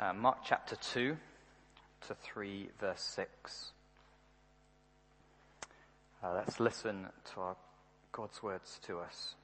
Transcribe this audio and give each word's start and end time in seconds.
uh, 0.00 0.12
Mark 0.12 0.38
chapter 0.44 0.76
2 0.76 1.16
to 2.06 2.14
3, 2.14 2.68
verse 2.80 3.00
6. 3.00 3.72
Uh, 6.22 6.34
let's 6.34 6.58
listen 6.58 7.06
to 7.32 7.40
our 7.40 7.56
God's 8.12 8.42
words 8.42 8.80
to 8.86 8.98
us. 8.98 9.34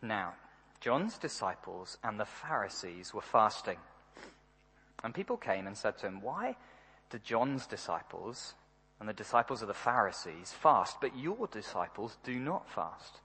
Now, 0.00 0.34
John's 0.80 1.18
disciples 1.18 1.98
and 2.04 2.18
the 2.18 2.24
Pharisees 2.24 3.12
were 3.12 3.20
fasting. 3.20 3.78
And 5.02 5.14
people 5.14 5.36
came 5.36 5.66
and 5.66 5.76
said 5.76 5.98
to 5.98 6.06
him, 6.06 6.22
Why 6.22 6.56
do 7.10 7.18
John's 7.18 7.66
disciples 7.66 8.54
and 9.00 9.08
the 9.08 9.12
disciples 9.12 9.62
of 9.62 9.68
the 9.68 9.74
Pharisees 9.74 10.52
fast, 10.52 10.96
but 11.00 11.16
your 11.16 11.46
disciples 11.46 12.18
do 12.24 12.38
not 12.38 12.68
fast. 12.68 13.20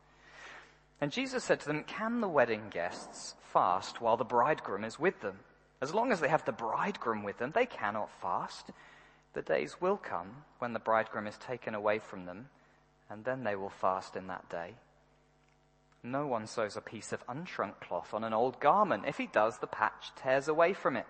And 1.04 1.12
Jesus 1.12 1.44
said 1.44 1.60
to 1.60 1.68
them, 1.68 1.84
Can 1.84 2.22
the 2.22 2.30
wedding 2.30 2.70
guests 2.70 3.36
fast 3.52 4.00
while 4.00 4.16
the 4.16 4.24
bridegroom 4.24 4.86
is 4.86 4.98
with 4.98 5.20
them? 5.20 5.40
As 5.82 5.94
long 5.94 6.14
as 6.14 6.22
they 6.22 6.30
have 6.30 6.46
the 6.46 6.54
bridegroom 6.54 7.24
with 7.24 7.40
them, 7.40 7.52
they 7.54 7.66
cannot 7.66 8.10
fast. 8.22 8.72
The 9.34 9.42
days 9.42 9.82
will 9.82 9.98
come 9.98 10.46
when 10.60 10.72
the 10.72 10.80
bridegroom 10.80 11.28
is 11.28 11.38
taken 11.38 11.76
away 11.76 12.00
from 12.00 12.24
them, 12.24 12.48
and 13.10 13.26
then 13.26 13.44
they 13.44 13.58
will 13.58 13.70
fast 13.70 14.16
in 14.16 14.28
that 14.28 14.50
day. 14.50 14.76
No 16.04 16.26
one 16.26 16.48
sews 16.48 16.78
a 16.78 16.82
piece 16.82 17.12
of 17.12 17.28
unshrunk 17.28 17.82
cloth 17.82 18.14
on 18.14 18.24
an 18.24 18.34
old 18.34 18.62
garment. 18.62 19.04
If 19.06 19.18
he 19.18 19.28
does, 19.28 19.58
the 19.58 19.68
patch 19.68 20.14
tears 20.16 20.48
away 20.48 20.72
from 20.72 20.96
it. 20.96 21.06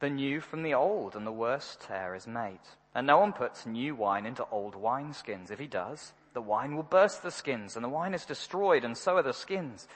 The 0.00 0.08
new 0.08 0.40
from 0.40 0.62
the 0.62 0.72
old, 0.72 1.14
and 1.14 1.26
the 1.26 1.30
worse 1.30 1.76
tear 1.78 2.14
is 2.14 2.26
made. 2.26 2.64
And 2.94 3.06
no 3.06 3.18
one 3.18 3.34
puts 3.34 3.66
new 3.66 3.94
wine 3.94 4.24
into 4.24 4.46
old 4.50 4.74
wineskins. 4.74 5.50
If 5.50 5.58
he 5.58 5.66
does, 5.66 6.14
the 6.34 6.42
wine 6.42 6.76
will 6.76 6.82
burst 6.82 7.22
the 7.22 7.30
skins, 7.30 7.76
and 7.76 7.84
the 7.84 7.88
wine 7.88 8.14
is 8.14 8.24
destroyed, 8.24 8.84
and 8.84 8.96
so 8.96 9.16
are 9.16 9.22
the 9.22 9.32
skins. 9.32 9.88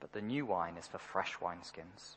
But 0.00 0.12
the 0.12 0.20
new 0.20 0.44
wine 0.44 0.76
is 0.76 0.86
for 0.86 0.98
fresh 0.98 1.36
wineskins. 1.40 2.16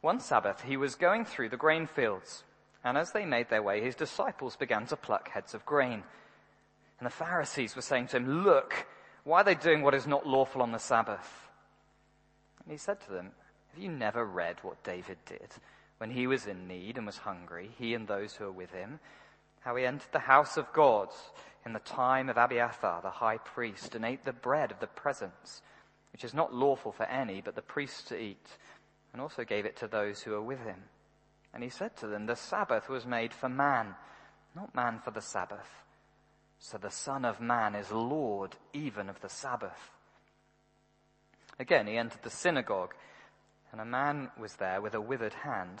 One 0.00 0.20
Sabbath, 0.20 0.62
he 0.62 0.76
was 0.76 0.94
going 0.94 1.24
through 1.24 1.48
the 1.48 1.56
grain 1.56 1.86
fields, 1.86 2.44
and 2.84 2.96
as 2.96 3.12
they 3.12 3.24
made 3.24 3.48
their 3.48 3.62
way, 3.62 3.80
his 3.80 3.94
disciples 3.94 4.54
began 4.54 4.86
to 4.86 4.96
pluck 4.96 5.30
heads 5.30 5.54
of 5.54 5.66
grain. 5.66 6.02
And 7.00 7.06
the 7.06 7.10
Pharisees 7.10 7.74
were 7.74 7.82
saying 7.82 8.08
to 8.08 8.18
him, 8.18 8.44
Look, 8.44 8.86
why 9.24 9.40
are 9.40 9.44
they 9.44 9.54
doing 9.54 9.82
what 9.82 9.94
is 9.94 10.06
not 10.06 10.26
lawful 10.26 10.62
on 10.62 10.72
the 10.72 10.78
Sabbath? 10.78 11.48
And 12.62 12.72
he 12.72 12.78
said 12.78 13.00
to 13.02 13.10
them, 13.12 13.30
Have 13.72 13.82
you 13.82 13.90
never 13.90 14.24
read 14.24 14.56
what 14.62 14.82
David 14.84 15.18
did? 15.26 15.48
when 15.98 16.10
he 16.10 16.26
was 16.26 16.46
in 16.46 16.66
need 16.66 16.96
and 16.96 17.06
was 17.06 17.18
hungry, 17.18 17.70
he 17.78 17.92
and 17.92 18.08
those 18.08 18.34
who 18.34 18.44
were 18.44 18.52
with 18.52 18.72
him, 18.72 19.00
how 19.60 19.76
he 19.76 19.84
entered 19.84 20.12
the 20.12 20.18
house 20.18 20.56
of 20.56 20.72
God 20.72 21.08
in 21.64 21.72
the 21.72 21.80
time 21.80 22.28
of 22.28 22.36
Abiathar, 22.36 23.02
the 23.02 23.10
high 23.10 23.38
priest, 23.38 23.94
and 23.94 24.04
ate 24.04 24.24
the 24.24 24.32
bread 24.32 24.70
of 24.70 24.80
the 24.80 24.86
presence, 24.86 25.62
which 26.12 26.24
is 26.24 26.34
not 26.34 26.54
lawful 26.54 26.92
for 26.92 27.04
any 27.04 27.40
but 27.40 27.54
the 27.54 27.62
priests 27.62 28.02
to 28.04 28.20
eat, 28.20 28.46
and 29.12 29.20
also 29.20 29.44
gave 29.44 29.64
it 29.64 29.76
to 29.76 29.88
those 29.88 30.22
who 30.22 30.30
were 30.32 30.42
with 30.42 30.60
him. 30.60 30.84
And 31.52 31.62
he 31.62 31.70
said 31.70 31.96
to 31.98 32.06
them, 32.06 32.26
The 32.26 32.36
Sabbath 32.36 32.88
was 32.88 33.06
made 33.06 33.32
for 33.34 33.48
man, 33.48 33.94
not 34.54 34.74
man 34.74 35.00
for 35.04 35.10
the 35.10 35.20
Sabbath. 35.20 35.84
So 36.58 36.78
the 36.78 36.90
Son 36.90 37.24
of 37.24 37.40
Man 37.40 37.74
is 37.74 37.92
Lord 37.92 38.56
even 38.72 39.08
of 39.08 39.20
the 39.20 39.28
Sabbath. 39.28 39.90
Again, 41.58 41.86
he 41.86 41.96
entered 41.96 42.22
the 42.22 42.30
synagogue 42.30 42.94
and 43.72 43.80
a 43.80 43.84
man 43.84 44.30
was 44.38 44.56
there 44.56 44.80
with 44.80 44.94
a 44.94 45.00
withered 45.00 45.34
hand, 45.34 45.80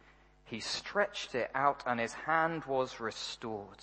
He 0.51 0.59
stretched 0.59 1.33
it 1.33 1.49
out, 1.55 1.81
and 1.87 1.97
his 1.97 2.11
hand 2.11 2.65
was 2.65 2.99
restored. 2.99 3.79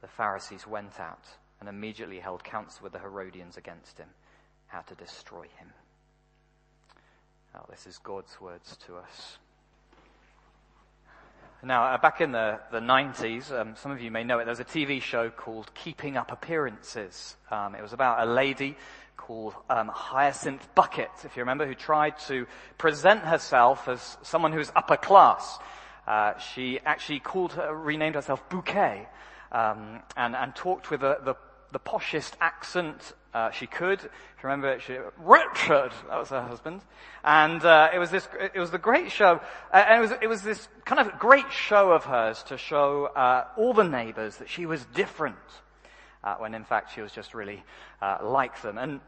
The 0.00 0.08
Pharisees 0.08 0.66
went 0.66 0.98
out 0.98 1.24
and 1.60 1.68
immediately 1.68 2.20
held 2.20 2.42
counsel 2.42 2.84
with 2.84 2.94
the 2.94 2.98
Herodians 2.98 3.58
against 3.58 3.98
him, 3.98 4.08
how 4.68 4.80
to 4.80 4.94
destroy 4.94 5.42
him. 5.42 5.74
Now, 7.52 7.66
this 7.68 7.86
is 7.86 7.98
God's 7.98 8.40
words 8.40 8.78
to 8.86 8.96
us. 8.96 9.36
Now, 11.62 11.84
uh, 11.84 11.98
back 11.98 12.22
in 12.22 12.32
the, 12.32 12.58
the 12.72 12.80
90s, 12.80 13.52
um, 13.52 13.76
some 13.76 13.92
of 13.92 14.00
you 14.00 14.10
may 14.10 14.24
know 14.24 14.38
it, 14.38 14.46
there 14.46 14.52
was 14.52 14.60
a 14.60 14.64
TV 14.64 15.02
show 15.02 15.28
called 15.28 15.70
Keeping 15.74 16.16
Up 16.16 16.32
Appearances. 16.32 17.36
Um, 17.50 17.74
it 17.74 17.82
was 17.82 17.92
about 17.92 18.26
a 18.26 18.30
lady 18.30 18.74
called 19.16 19.54
um, 19.68 19.88
Hyacinth 19.88 20.68
Bucket, 20.74 21.10
if 21.24 21.36
you 21.36 21.42
remember, 21.42 21.66
who 21.66 21.74
tried 21.74 22.18
to 22.28 22.46
present 22.78 23.20
herself 23.20 23.88
as 23.88 24.16
someone 24.22 24.52
who 24.52 24.58
was 24.58 24.72
upper 24.76 24.96
class. 24.96 25.58
Uh, 26.06 26.38
she 26.38 26.78
actually 26.84 27.18
called 27.18 27.54
her, 27.54 27.74
renamed 27.74 28.14
herself 28.14 28.48
Bouquet, 28.48 29.08
um, 29.50 30.00
and, 30.16 30.36
and 30.36 30.54
talked 30.54 30.90
with 30.90 31.00
the, 31.00 31.18
the, 31.24 31.34
the 31.72 31.80
poshest 31.80 32.34
accent 32.40 33.14
uh, 33.34 33.50
she 33.50 33.66
could. 33.66 33.98
If 33.98 34.42
you 34.42 34.48
remember, 34.48 34.78
she, 34.78 34.96
Richard, 35.18 35.92
that 36.08 36.18
was 36.18 36.30
her 36.30 36.42
husband, 36.42 36.82
and 37.24 37.64
uh, 37.64 37.90
it 37.92 37.98
was 37.98 38.10
this, 38.10 38.28
it 38.54 38.58
was 38.58 38.70
the 38.70 38.78
great 38.78 39.10
show, 39.10 39.40
uh, 39.72 39.84
and 39.88 39.98
it 39.98 40.00
was, 40.00 40.12
it 40.22 40.26
was 40.28 40.42
this 40.42 40.68
kind 40.84 41.00
of 41.00 41.18
great 41.18 41.50
show 41.50 41.90
of 41.90 42.04
hers 42.04 42.42
to 42.44 42.56
show 42.56 43.06
uh, 43.06 43.44
all 43.56 43.74
the 43.74 43.84
neighbours 43.84 44.36
that 44.36 44.48
she 44.48 44.64
was 44.64 44.84
different 44.94 45.36
uh, 46.26 46.34
when 46.38 46.54
in 46.54 46.64
fact 46.64 46.92
she 46.92 47.00
was 47.00 47.12
just 47.12 47.32
really 47.32 47.62
uh, 48.02 48.18
like 48.20 48.60
them. 48.60 48.76
And 48.76 49.00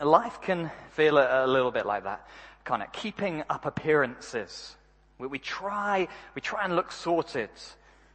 life 0.00 0.40
can 0.42 0.70
feel 0.90 1.16
a, 1.16 1.46
a, 1.46 1.46
little 1.46 1.70
bit 1.70 1.86
like 1.86 2.04
that, 2.04 2.26
kind 2.64 2.82
of 2.82 2.92
keeping 2.92 3.44
up 3.48 3.64
appearances. 3.64 4.74
We, 5.18 5.28
we, 5.28 5.38
try, 5.38 6.08
we 6.34 6.40
try 6.42 6.64
and 6.64 6.74
look 6.74 6.90
sorted, 6.90 7.50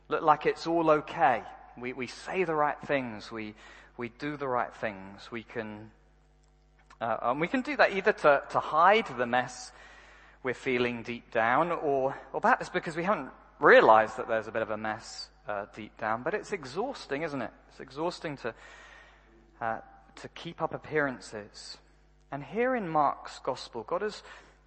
look 0.09 0.21
like 0.21 0.45
it's 0.45 0.67
all 0.67 0.91
okay. 0.91 1.43
We, 1.79 1.93
we 1.93 2.07
say 2.07 2.43
the 2.43 2.55
right 2.55 2.79
things, 2.85 3.31
we, 3.31 3.55
we 3.95 4.09
do 4.19 4.35
the 4.35 4.49
right 4.49 4.75
things. 4.75 5.31
We 5.31 5.43
can, 5.43 5.89
uh, 6.99 7.33
we 7.39 7.47
can 7.47 7.61
do 7.61 7.77
that 7.77 7.93
either 7.93 8.11
to, 8.11 8.43
to 8.51 8.59
hide 8.59 9.07
the 9.17 9.25
mess 9.25 9.71
we're 10.43 10.53
feeling 10.53 11.03
deep 11.03 11.31
down, 11.31 11.71
or, 11.71 12.15
or 12.33 12.41
perhaps 12.41 12.67
because 12.69 12.97
we 12.97 13.03
haven't 13.03 13.29
realized 13.59 14.17
that 14.17 14.27
there's 14.27 14.47
a 14.47 14.51
bit 14.51 14.61
of 14.61 14.71
a 14.71 14.77
mess 14.77 15.29
uh, 15.49 15.65
deep 15.75 15.97
down. 15.97 16.21
But 16.23 16.33
it's 16.33 16.53
exhausting, 16.53 17.23
isn't 17.23 17.41
it? 17.41 17.51
It's 17.69 17.79
exhausting 17.79 18.37
to, 18.37 18.53
uh, 19.59 19.79
to 20.21 20.27
keep 20.29 20.61
up 20.61 20.73
appearances. 20.73 21.77
And 22.31 22.43
here 22.43 22.75
in 22.75 22.87
Mark's 22.87 23.39
gospel, 23.39 23.83
God 23.83 24.03
has, 24.03 24.21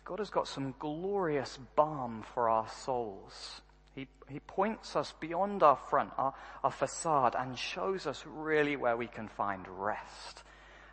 God 0.04 0.18
has 0.18 0.30
got 0.30 0.48
some 0.48 0.74
glorious 0.78 1.58
balm 1.76 2.24
for 2.34 2.48
our 2.48 2.68
souls. 2.68 3.60
He, 3.94 4.08
he 4.28 4.40
points 4.40 4.96
us 4.96 5.14
beyond 5.20 5.62
our 5.62 5.76
front, 5.76 6.10
our, 6.18 6.34
our 6.64 6.72
facade, 6.72 7.36
and 7.38 7.56
shows 7.56 8.06
us 8.06 8.24
really 8.26 8.74
where 8.74 8.96
we 8.96 9.06
can 9.06 9.28
find 9.28 9.64
rest. 9.68 10.42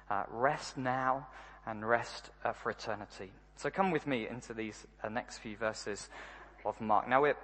Uh, 0.10 0.24
rest 0.30 0.78
now 0.78 1.28
and 1.66 1.88
rest 1.88 2.30
uh, 2.44 2.52
for 2.52 2.72
eternity. 2.72 3.32
So 3.56 3.70
come 3.70 3.92
with 3.92 4.06
me 4.06 4.28
into 4.28 4.54
these 4.54 4.86
uh, 5.04 5.10
next 5.10 5.40
few 5.40 5.58
verses 5.58 6.10
of 6.66 6.80
Mark. 6.80 7.08
Now 7.08 7.22
we're, 7.22 7.38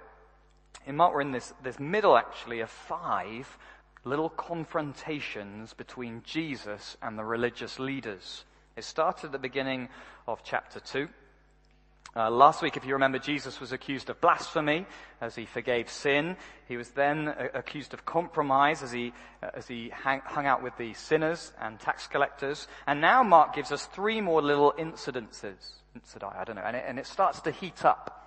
in 0.84 0.96
Mark 0.96 1.14
we're 1.14 1.20
in 1.20 1.32
this, 1.32 1.52
this 1.62 1.78
middle 1.78 2.16
actually 2.16 2.60
of 2.60 2.70
five 2.70 3.58
little 4.04 4.28
confrontations 4.28 5.74
between 5.74 6.22
Jesus 6.24 6.96
and 7.02 7.18
the 7.18 7.24
religious 7.24 7.78
leaders. 7.78 8.44
It 8.76 8.84
started 8.84 9.26
at 9.26 9.32
the 9.32 9.38
beginning 9.38 9.88
of 10.28 10.42
chapter 10.44 10.80
2. 10.80 11.08
Uh, 12.14 12.30
last 12.30 12.62
week, 12.62 12.78
if 12.78 12.86
you 12.86 12.94
remember, 12.94 13.18
Jesus 13.18 13.60
was 13.60 13.72
accused 13.72 14.08
of 14.08 14.18
blasphemy 14.22 14.86
as 15.20 15.34
he 15.34 15.44
forgave 15.44 15.90
sin. 15.90 16.36
He 16.66 16.78
was 16.78 16.88
then 16.90 17.28
uh, 17.28 17.48
accused 17.52 17.92
of 17.92 18.06
compromise 18.06 18.82
as 18.82 18.90
he, 18.90 19.12
uh, 19.42 19.50
as 19.52 19.68
he 19.68 19.90
hang, 19.90 20.20
hung 20.24 20.46
out 20.46 20.62
with 20.62 20.74
the 20.78 20.94
sinners 20.94 21.52
and 21.60 21.78
tax 21.78 22.06
collectors. 22.06 22.68
And 22.86 23.02
now 23.02 23.22
Mark 23.22 23.54
gives 23.54 23.70
us 23.70 23.84
three 23.86 24.22
more 24.22 24.40
little 24.40 24.72
incidences. 24.78 25.74
Incidai, 25.94 26.34
I 26.38 26.44
don't 26.44 26.56
know. 26.56 26.62
And 26.62 26.76
it, 26.76 26.84
and 26.86 26.98
it 26.98 27.06
starts 27.06 27.40
to 27.42 27.50
heat 27.50 27.84
up. 27.84 28.25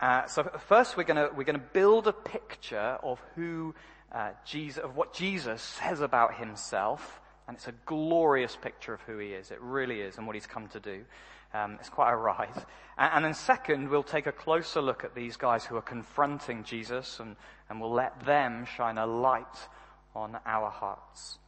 Uh, 0.00 0.26
so 0.26 0.42
first 0.66 0.96
we're 0.96 1.04
gonna, 1.04 1.28
we're 1.36 1.44
gonna 1.44 1.58
build 1.58 2.06
a 2.06 2.12
picture 2.12 2.98
of 3.02 3.20
who 3.34 3.74
uh, 4.12 4.30
Jesus, 4.44 4.82
of 4.82 4.96
what 4.96 5.12
Jesus 5.12 5.60
says 5.62 6.00
about 6.00 6.36
himself. 6.36 7.20
And 7.46 7.56
it's 7.56 7.68
a 7.68 7.74
glorious 7.84 8.56
picture 8.56 8.94
of 8.94 9.00
who 9.02 9.18
he 9.18 9.28
is. 9.28 9.50
It 9.50 9.60
really 9.60 10.00
is 10.00 10.16
and 10.16 10.26
what 10.26 10.36
he's 10.36 10.46
come 10.46 10.68
to 10.68 10.80
do. 10.80 11.04
Um, 11.52 11.76
it's 11.80 11.88
quite 11.88 12.12
a 12.12 12.16
ride. 12.16 12.54
And, 12.96 13.12
and, 13.14 13.24
then 13.24 13.34
second, 13.34 13.90
we'll 13.90 14.02
take 14.02 14.26
a 14.26 14.32
closer 14.32 14.80
look 14.80 15.04
at 15.04 15.14
these 15.14 15.36
guys 15.36 15.64
who 15.64 15.76
are 15.76 15.82
confronting 15.82 16.64
Jesus 16.64 17.18
and, 17.20 17.36
and 17.68 17.80
we'll 17.80 17.92
let 17.92 18.24
them 18.24 18.66
shine 18.76 18.98
a 18.98 19.06
light 19.06 19.68
on 20.14 20.38
our 20.46 20.70
hearts. 20.70 21.38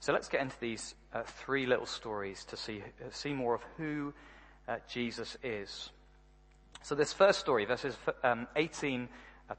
So 0.00 0.12
let's 0.12 0.28
get 0.28 0.42
into 0.42 0.58
these 0.60 0.94
uh, 1.12 1.22
three 1.24 1.66
little 1.66 1.86
stories 1.86 2.44
to 2.44 2.56
see, 2.56 2.82
uh, 3.04 3.10
see 3.10 3.32
more 3.32 3.54
of 3.54 3.62
who 3.76 4.12
uh, 4.68 4.76
Jesus 4.88 5.36
is. 5.42 5.90
So 6.82 6.94
this 6.94 7.12
first 7.12 7.40
story, 7.40 7.64
verses 7.64 7.96
um, 8.22 8.46
18 8.56 9.08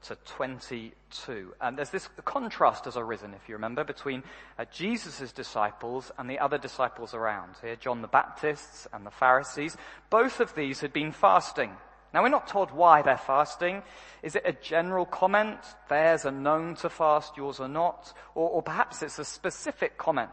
to 0.02 0.16
22. 0.24 1.54
And 1.60 1.76
there's 1.76 1.90
this 1.90 2.08
contrast 2.24 2.84
has 2.84 2.96
arisen, 2.96 3.34
if 3.34 3.48
you 3.48 3.54
remember, 3.56 3.84
between 3.84 4.22
uh, 4.58 4.64
Jesus' 4.72 5.32
disciples 5.32 6.12
and 6.18 6.30
the 6.30 6.38
other 6.38 6.58
disciples 6.58 7.12
around. 7.12 7.56
Here, 7.60 7.76
John 7.76 8.02
the 8.02 8.08
Baptist 8.08 8.86
and 8.92 9.04
the 9.04 9.10
Pharisees. 9.10 9.76
Both 10.08 10.40
of 10.40 10.54
these 10.54 10.80
had 10.80 10.92
been 10.92 11.12
fasting. 11.12 11.72
Now 12.12 12.22
we're 12.22 12.28
not 12.28 12.48
told 12.48 12.72
why 12.72 13.02
they're 13.02 13.16
fasting. 13.16 13.82
Is 14.22 14.36
it 14.36 14.42
a 14.44 14.52
general 14.52 15.06
comment? 15.06 15.58
Theirs 15.88 16.24
are 16.24 16.32
known 16.32 16.74
to 16.76 16.88
fast, 16.88 17.36
yours 17.36 17.60
are 17.60 17.68
not. 17.68 18.12
Or, 18.34 18.48
or 18.48 18.62
perhaps 18.62 19.02
it's 19.02 19.18
a 19.18 19.24
specific 19.24 19.96
comment. 19.96 20.30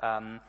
Um, 0.00 0.40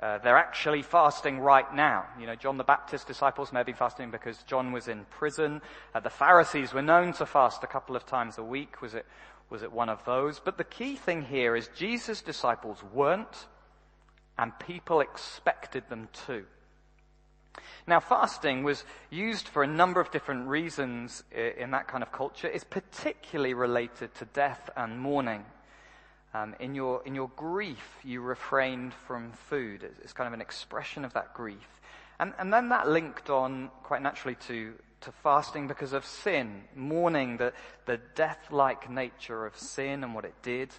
uh, 0.00 0.16
they're 0.18 0.38
actually 0.38 0.82
fasting 0.82 1.40
right 1.40 1.74
now. 1.74 2.06
You 2.18 2.26
know, 2.26 2.34
John 2.34 2.56
the 2.56 2.64
Baptist's 2.64 3.06
disciples 3.06 3.52
may 3.52 3.62
be 3.62 3.74
fasting 3.74 4.10
because 4.10 4.38
John 4.44 4.72
was 4.72 4.88
in 4.88 5.04
prison. 5.10 5.60
Uh, 5.94 6.00
the 6.00 6.10
Pharisees 6.10 6.72
were 6.72 6.82
known 6.82 7.12
to 7.14 7.26
fast 7.26 7.62
a 7.62 7.66
couple 7.66 7.96
of 7.96 8.06
times 8.06 8.38
a 8.38 8.42
week. 8.42 8.80
Was 8.80 8.94
it, 8.94 9.04
was 9.50 9.62
it 9.62 9.70
one 9.70 9.90
of 9.90 10.02
those? 10.06 10.40
But 10.40 10.56
the 10.56 10.64
key 10.64 10.96
thing 10.96 11.22
here 11.22 11.54
is 11.54 11.68
Jesus' 11.76 12.22
disciples 12.22 12.82
weren't, 12.94 13.46
and 14.38 14.58
people 14.58 15.00
expected 15.00 15.84
them 15.90 16.08
to. 16.26 16.44
Now, 17.86 18.00
fasting 18.00 18.62
was 18.62 18.84
used 19.10 19.48
for 19.48 19.62
a 19.62 19.66
number 19.66 20.00
of 20.00 20.10
different 20.10 20.48
reasons 20.48 21.24
in 21.30 21.72
that 21.72 21.88
kind 21.88 22.02
of 22.02 22.10
culture. 22.10 22.46
It's 22.46 22.64
particularly 22.64 23.52
related 23.52 24.14
to 24.14 24.24
death 24.26 24.70
and 24.76 24.98
mourning. 24.98 25.44
Um, 26.32 26.54
in, 26.60 26.76
your, 26.76 27.02
in 27.04 27.14
your 27.14 27.30
grief, 27.34 27.98
you 28.04 28.20
refrained 28.20 28.94
from 29.06 29.32
food. 29.32 29.82
It's, 29.82 29.98
it's, 29.98 30.12
kind 30.12 30.28
of 30.28 30.32
an 30.32 30.40
expression 30.40 31.04
of 31.04 31.12
that 31.14 31.34
grief. 31.34 31.80
And, 32.20 32.32
and 32.38 32.52
then 32.52 32.68
that 32.68 32.88
linked 32.88 33.30
on 33.30 33.70
quite 33.82 34.00
naturally 34.00 34.36
to, 34.46 34.74
to 35.00 35.12
fasting 35.24 35.66
because 35.66 35.92
of 35.92 36.04
sin, 36.04 36.62
mourning 36.76 37.38
the, 37.38 37.52
the 37.86 37.98
death-like 38.14 38.88
nature 38.88 39.44
of 39.44 39.58
sin 39.58 40.04
and 40.04 40.14
what 40.14 40.24
it 40.24 40.34
did. 40.42 40.70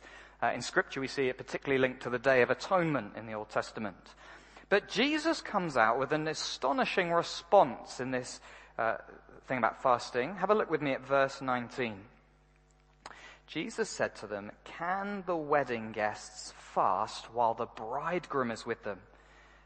Uh, 0.42 0.52
in 0.56 0.62
scripture 0.62 1.02
we 1.02 1.08
see 1.08 1.28
it 1.28 1.38
particularly 1.38 1.82
linked 1.82 2.04
to 2.04 2.10
the 2.10 2.20
Day 2.20 2.42
of 2.42 2.50
Atonement 2.50 3.18
in 3.18 3.26
the 3.26 3.34
Old 3.34 3.50
Testament. 3.50 4.16
But 4.70 4.88
Jesus 4.88 5.42
comes 5.42 5.76
out 5.76 6.00
with 6.00 6.14
an 6.14 6.30
astonishing 6.30 7.12
response 7.12 8.00
in 8.00 8.12
this 8.12 8.40
uh, 8.80 8.98
thing 9.48 9.58
about 9.58 9.84
fasting. 9.84 10.36
Have 10.36 10.50
a 10.50 10.56
look 10.56 10.72
with 10.72 10.82
me 10.82 10.94
at 10.94 11.06
verse 11.06 11.42
19. 11.42 12.00
Jesus 13.52 13.90
said 13.90 14.16
to 14.16 14.28
them, 14.28 14.50
Can 14.64 15.24
the 15.26 15.36
wedding 15.36 15.92
guests 15.92 16.54
fast 16.58 17.26
while 17.34 17.54
the 17.54 17.66
bridegroom 17.66 18.50
is 18.50 18.66
with 18.66 18.82
them? 18.84 19.00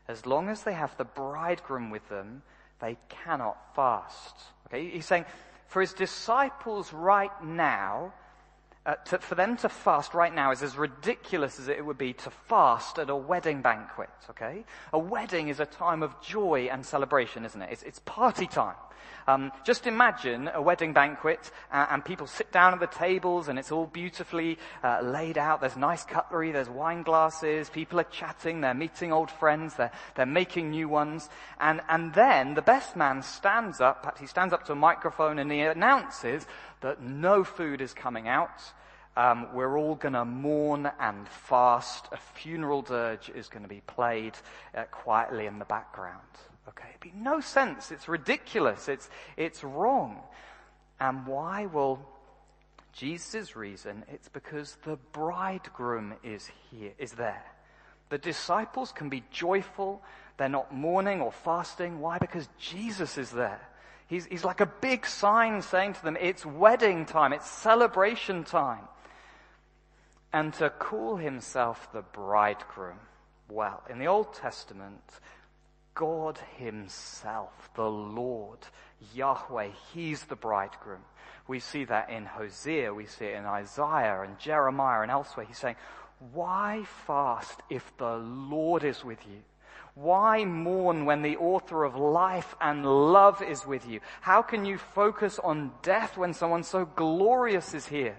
As 0.07 0.25
long 0.25 0.49
as 0.49 0.63
they 0.63 0.73
have 0.73 0.97
the 0.97 1.05
bridegroom 1.05 1.91
with 1.91 2.07
them, 2.09 2.41
they 2.81 2.97
cannot 3.09 3.75
fast. 3.75 4.35
Okay, 4.67 4.89
he's 4.89 5.05
saying, 5.05 5.25
for 5.67 5.81
his 5.81 5.93
disciples 5.93 6.91
right 6.93 7.43
now, 7.43 8.11
uh, 8.87 8.95
to, 9.05 9.19
for 9.19 9.35
them 9.35 9.55
to 9.57 9.69
fast 9.69 10.15
right 10.15 10.33
now 10.33 10.51
is 10.51 10.63
as 10.63 10.75
ridiculous 10.75 11.59
as 11.59 11.67
it 11.67 11.85
would 11.85 11.97
be 11.97 12.13
to 12.13 12.31
fast 12.31 12.97
at 12.97 13.11
a 13.11 13.15
wedding 13.15 13.61
banquet, 13.61 14.09
okay? 14.31 14.65
A 14.93 14.99
wedding 14.99 15.49
is 15.49 15.59
a 15.59 15.65
time 15.65 16.01
of 16.01 16.19
joy 16.21 16.69
and 16.71 16.83
celebration, 16.83 17.45
isn't 17.45 17.61
it? 17.61 17.69
It's, 17.71 17.83
it's 17.83 17.99
party 17.99 18.47
time. 18.47 18.75
Um, 19.27 19.51
just 19.63 19.87
imagine 19.87 20.49
a 20.53 20.61
wedding 20.61 20.93
banquet 20.93 21.51
uh, 21.71 21.87
and 21.89 22.05
people 22.05 22.27
sit 22.27 22.51
down 22.51 22.73
at 22.73 22.79
the 22.79 22.87
tables 22.87 23.47
and 23.47 23.57
it's 23.57 23.71
all 23.71 23.87
beautifully 23.87 24.59
uh, 24.83 25.01
laid 25.01 25.37
out. 25.37 25.61
There's 25.61 25.77
nice 25.77 26.03
cutlery, 26.03 26.51
there's 26.51 26.69
wine 26.69 27.03
glasses, 27.03 27.69
people 27.69 27.99
are 27.99 28.03
chatting, 28.05 28.61
they're 28.61 28.73
meeting 28.73 29.11
old 29.11 29.31
friends, 29.31 29.75
they're, 29.75 29.91
they're 30.15 30.25
making 30.25 30.69
new 30.71 30.87
ones. 30.87 31.29
And, 31.59 31.81
and 31.89 32.13
then 32.13 32.53
the 32.53 32.61
best 32.61 32.95
man 32.95 33.23
stands 33.23 33.81
up, 33.81 34.03
perhaps 34.03 34.21
he 34.21 34.27
stands 34.27 34.53
up 34.53 34.65
to 34.65 34.73
a 34.73 34.75
microphone 34.75 35.39
and 35.39 35.51
he 35.51 35.61
announces 35.61 36.45
that 36.81 37.01
no 37.01 37.43
food 37.43 37.81
is 37.81 37.93
coming 37.93 38.27
out. 38.27 38.61
Um, 39.17 39.47
we're 39.53 39.77
all 39.77 39.95
going 39.95 40.13
to 40.13 40.25
mourn 40.25 40.91
and 40.99 41.27
fast. 41.27 42.07
A 42.11 42.17
funeral 42.17 42.81
dirge 42.81 43.29
is 43.29 43.47
going 43.47 43.63
to 43.63 43.69
be 43.69 43.81
played 43.87 44.33
uh, 44.75 44.83
quietly 44.91 45.45
in 45.45 45.57
the 45.57 45.65
background. 45.65 46.19
Okay, 46.67 46.87
it 46.95 47.03
makes 47.03 47.15
no 47.17 47.39
sense. 47.39 47.91
It's 47.91 48.07
ridiculous. 48.07 48.89
It's, 48.89 49.09
it's 49.37 49.63
wrong. 49.63 50.19
And 50.99 51.27
why? 51.27 51.67
Well, 51.67 51.99
Jesus' 52.93 53.55
reason, 53.55 54.03
it's 54.07 54.29
because 54.29 54.77
the 54.85 54.97
bridegroom 55.11 56.13
is 56.23 56.49
here, 56.71 56.93
is 56.97 57.11
there. 57.11 57.43
The 58.09 58.17
disciples 58.17 58.91
can 58.91 59.09
be 59.09 59.23
joyful. 59.31 60.01
They're 60.37 60.49
not 60.49 60.73
mourning 60.73 61.21
or 61.21 61.31
fasting. 61.31 61.99
Why? 61.99 62.17
Because 62.19 62.47
Jesus 62.57 63.17
is 63.17 63.31
there. 63.31 63.59
He's, 64.07 64.25
he's 64.25 64.45
like 64.45 64.61
a 64.61 64.65
big 64.65 65.05
sign 65.05 65.61
saying 65.61 65.93
to 65.93 66.03
them, 66.03 66.17
it's 66.19 66.45
wedding 66.45 67.05
time. 67.05 67.33
It's 67.33 67.49
celebration 67.49 68.43
time. 68.43 68.87
And 70.31 70.53
to 70.55 70.69
call 70.69 71.15
himself 71.17 71.91
the 71.91 72.01
bridegroom. 72.01 72.99
Well, 73.49 73.83
in 73.89 73.99
the 73.99 74.07
Old 74.07 74.33
Testament, 74.33 75.01
God 75.95 76.39
Himself, 76.57 77.69
the 77.73 77.89
Lord, 77.89 78.59
Yahweh, 79.13 79.69
He's 79.93 80.23
the 80.25 80.35
bridegroom. 80.35 81.01
We 81.47 81.59
see 81.59 81.85
that 81.85 82.09
in 82.09 82.25
Hosea, 82.25 82.93
we 82.93 83.05
see 83.05 83.25
it 83.25 83.37
in 83.37 83.45
Isaiah 83.45 84.21
and 84.21 84.37
Jeremiah 84.37 85.01
and 85.01 85.11
elsewhere. 85.11 85.45
He's 85.45 85.57
saying, 85.57 85.77
why 86.33 86.83
fast 87.05 87.61
if 87.69 87.95
the 87.97 88.17
Lord 88.17 88.83
is 88.83 89.03
with 89.03 89.19
you? 89.27 89.39
Why 89.93 90.43
mourn 90.43 91.05
when 91.05 91.21
the 91.21 91.37
author 91.37 91.83
of 91.83 91.95
life 91.95 92.55
and 92.59 92.85
love 92.85 93.41
is 93.41 93.65
with 93.65 93.87
you? 93.87 94.01
How 94.21 94.41
can 94.41 94.65
you 94.65 94.77
focus 94.77 95.39
on 95.39 95.71
death 95.81 96.17
when 96.17 96.33
someone 96.33 96.63
so 96.63 96.85
glorious 96.85 97.73
is 97.73 97.87
here? 97.87 98.17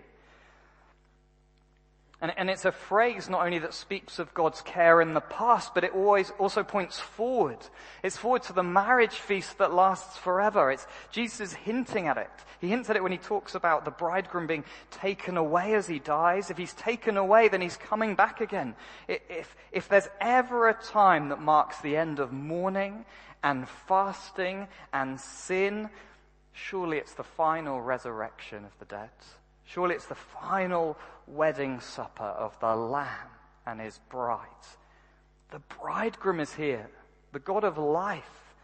And, 2.18 2.32
and, 2.38 2.48
it's 2.48 2.64
a 2.64 2.72
phrase 2.72 3.28
not 3.28 3.44
only 3.44 3.58
that 3.58 3.74
speaks 3.74 4.18
of 4.18 4.32
God's 4.32 4.62
care 4.62 5.02
in 5.02 5.12
the 5.12 5.20
past, 5.20 5.74
but 5.74 5.84
it 5.84 5.92
always 5.92 6.32
also 6.38 6.62
points 6.62 6.98
forward. 6.98 7.58
It's 8.02 8.16
forward 8.16 8.42
to 8.44 8.54
the 8.54 8.62
marriage 8.62 9.12
feast 9.14 9.58
that 9.58 9.74
lasts 9.74 10.16
forever. 10.16 10.70
It's 10.70 10.86
Jesus 11.10 11.52
hinting 11.52 12.08
at 12.08 12.16
it. 12.16 12.30
He 12.58 12.68
hints 12.68 12.88
at 12.88 12.96
it 12.96 13.02
when 13.02 13.12
he 13.12 13.18
talks 13.18 13.54
about 13.54 13.84
the 13.84 13.90
bridegroom 13.90 14.46
being 14.46 14.64
taken 14.90 15.36
away 15.36 15.74
as 15.74 15.86
he 15.86 15.98
dies. 15.98 16.50
If 16.50 16.56
he's 16.56 16.72
taken 16.72 17.18
away, 17.18 17.48
then 17.48 17.60
he's 17.60 17.76
coming 17.76 18.14
back 18.14 18.40
again. 18.40 18.76
If, 19.08 19.54
if 19.70 19.86
there's 19.90 20.08
ever 20.18 20.70
a 20.70 20.74
time 20.74 21.28
that 21.28 21.42
marks 21.42 21.82
the 21.82 21.98
end 21.98 22.18
of 22.18 22.32
mourning 22.32 23.04
and 23.42 23.68
fasting 23.68 24.68
and 24.90 25.20
sin, 25.20 25.90
surely 26.54 26.96
it's 26.96 27.12
the 27.12 27.24
final 27.24 27.82
resurrection 27.82 28.64
of 28.64 28.78
the 28.78 28.86
dead. 28.86 29.10
Surely 29.66 29.94
it's 29.94 30.06
the 30.06 30.14
final 30.14 30.96
wedding 31.26 31.80
supper 31.80 32.24
of 32.24 32.58
the 32.60 32.74
Lamb 32.74 33.28
and 33.66 33.80
his 33.80 33.98
bride. 34.08 34.40
The 35.50 35.60
bridegroom 35.80 36.40
is 36.40 36.54
here, 36.54 36.88
the 37.32 37.38
God 37.38 37.64
of 37.64 37.76
life. 37.76 38.54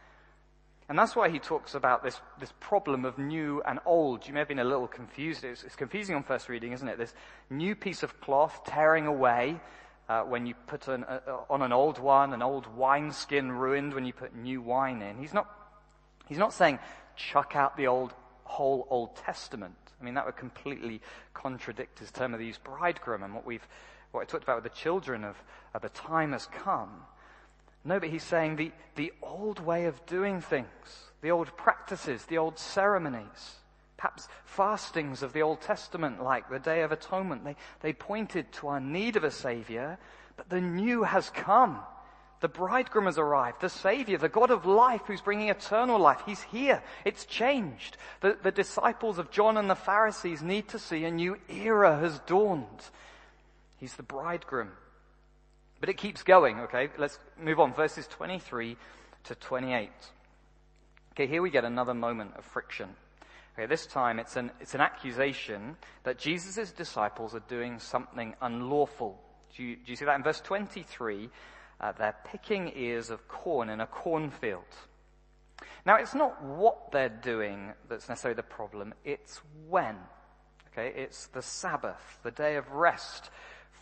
And 0.89 0.99
that's 0.99 1.17
why 1.17 1.29
he 1.29 1.39
talks 1.39 1.75
about 1.75 2.03
this, 2.03 2.21
this 2.39 2.53
problem 2.61 3.05
of 3.05 3.19
new 3.19 3.63
and 3.67 3.79
old. 3.87 4.27
You 4.27 4.35
may 4.35 4.41
have 4.41 4.49
been 4.49 4.59
a 4.59 4.65
little 4.65 4.89
confused. 4.89 5.45
It's, 5.45 5.65
it's 5.65 5.77
confusing 5.77 6.15
on 6.15 6.23
first 6.23 6.49
reading, 6.49 6.73
isn't 6.73 6.87
it? 6.87 6.99
This 6.99 7.15
new 7.49 7.75
piece 7.75 8.03
of 8.03 8.21
cloth 8.21 8.63
tearing 8.67 9.07
away 9.07 9.61
uh, 10.09 10.23
when 10.23 10.47
you 10.47 10.55
put 10.67 10.89
an, 10.89 11.05
uh, 11.05 11.21
on 11.49 11.63
an 11.63 11.73
old 11.73 11.99
one, 11.99 12.33
an 12.33 12.43
old 12.43 12.67
wineskin 12.77 13.51
ruined 13.51 13.95
when 13.95 14.05
you 14.05 14.13
put 14.13 14.35
new 14.35 14.61
wine 14.61 15.01
in. 15.01 15.17
He's 15.19 15.33
not, 15.33 15.49
he's 16.27 16.39
not 16.39 16.53
saying 16.53 16.79
chuck 17.17 17.53
out 17.55 17.77
the 17.77 17.87
old, 17.87 18.13
whole 18.45 18.87
Old 18.91 19.17
Testament. 19.17 19.75
I 20.01 20.05
mean, 20.05 20.15
that 20.15 20.27
would 20.27 20.37
completely 20.37 21.01
contradict 21.35 21.99
his 21.99 22.11
term 22.11 22.35
of 22.35 22.41
the 22.41 22.47
use 22.47 22.59
bridegroom 22.59 23.23
and 23.23 23.35
what 23.35 23.47
we've, 23.47 23.67
what 24.11 24.23
I 24.23 24.25
talked 24.25 24.45
about 24.45 24.63
with 24.63 24.73
the 24.73 24.79
children 24.79 25.25
of, 25.25 25.37
of 25.75 25.83
the 25.83 25.89
time 25.91 26.33
has 26.33 26.47
come. 26.47 26.91
No, 27.85 27.99
but 27.99 28.09
he's 28.09 28.23
saying 28.23 28.57
the, 28.57 28.73
the 28.97 29.13
old 29.23 29.61
way 29.61 29.87
of 29.87 30.05
doing 30.07 30.41
things, 30.41 30.67
the 31.21 31.31
old 31.31 31.57
practices, 31.57 32.25
the 32.27 32.39
old 32.39 32.59
ceremonies, 32.59 33.57
perhaps 33.97 34.29
fastings 34.45 35.23
of 35.23 35.33
the 35.33 35.43
Old 35.43 35.61
Testament, 35.61 36.23
like 36.23 36.51
the 36.51 36.59
Day 36.59 36.83
of 36.83 36.91
Atonement, 36.91 37.45
they, 37.45 37.55
they 37.81 37.93
pointed 37.93 38.51
to 38.53 38.67
our 38.67 38.81
need 38.81 39.15
of 39.17 39.23
a 39.23 39.31
Savior, 39.31 39.97
but 40.37 40.49
the 40.49 40.61
new 40.61 41.05
has 41.05 41.31
come. 41.31 41.79
The 42.43 42.49
bridegroom 42.49 43.05
has 43.05 43.19
arrived. 43.19 43.61
The 43.61 43.69
Savior, 43.69 44.19
the 44.19 44.29
God 44.29 44.51
of 44.51 44.67
life 44.67 45.03
who's 45.07 45.21
bringing 45.21 45.49
eternal 45.49 45.97
life. 46.01 46.23
He's 46.27 46.43
here. 46.43 46.83
It's 47.05 47.25
changed. 47.25 47.97
The, 48.21 48.37
the 48.43 48.51
disciples 48.51 49.19
of 49.19 49.31
John 49.31 49.57
and 49.57 49.71
the 49.71 49.77
Pharisees 49.77 50.43
need 50.43 50.67
to 50.71 50.79
see 50.81 51.05
a 51.05 51.11
new 51.13 51.39
era 51.49 51.97
has 52.01 52.19
dawned. 52.27 52.67
He's 53.79 53.95
the 53.95 54.03
bridegroom. 54.03 54.73
But 55.79 55.89
it 55.89 55.97
keeps 55.97 56.25
going, 56.25 56.59
okay? 56.61 56.89
Let's 56.99 57.17
move 57.41 57.61
on. 57.61 57.75
Verses 57.75 58.09
23 58.09 58.77
to 59.25 59.35
28. 59.37 59.91
Okay, 61.13 61.29
here 61.29 61.43
we 61.43 61.51
get 61.51 61.65
another 61.65 61.95
moment 61.95 62.33
of 62.37 62.45
friction. 62.45 62.89
Okay, 63.55 63.67
this 63.67 63.87
time 63.87 64.19
it's 64.19 64.35
an, 64.35 64.51
it's 64.61 64.75
an 64.75 64.81
accusation 64.81 65.77
that 66.03 66.19
Jesus' 66.19 66.73
disciples 66.73 67.37
are 67.37 67.43
doing 67.49 67.79
something 67.79 68.35
unlawful. 68.43 69.21
Do 69.57 69.63
you, 69.63 69.77
do 69.77 69.93
you 69.93 69.97
see 69.97 70.07
that 70.07 70.17
in 70.17 70.25
verse 70.25 70.41
23? 70.41 71.31
Uh, 71.83 71.93
they're 71.93 72.17
picking 72.25 72.73
ears 72.77 73.11
of 73.11 73.27
corn 73.27 73.69
in 73.69 73.81
a 73.81 73.87
cornfield. 73.87 74.63
Now, 75.85 75.97
it's 75.97 76.15
not 76.15 76.43
what 76.43 76.93
they're 76.93 77.09
doing 77.09 77.73
that's 77.89 78.09
necessarily 78.09 78.37
the 78.37 78.45
problem, 78.45 78.95
it's 79.05 79.41
when. 79.69 79.97
Okay, 80.73 80.93
it's 80.97 81.27
the 81.27 81.43
Sabbath, 81.43 82.19
the 82.23 82.31
day 82.31 82.57
of 82.57 82.71
rest 82.73 83.31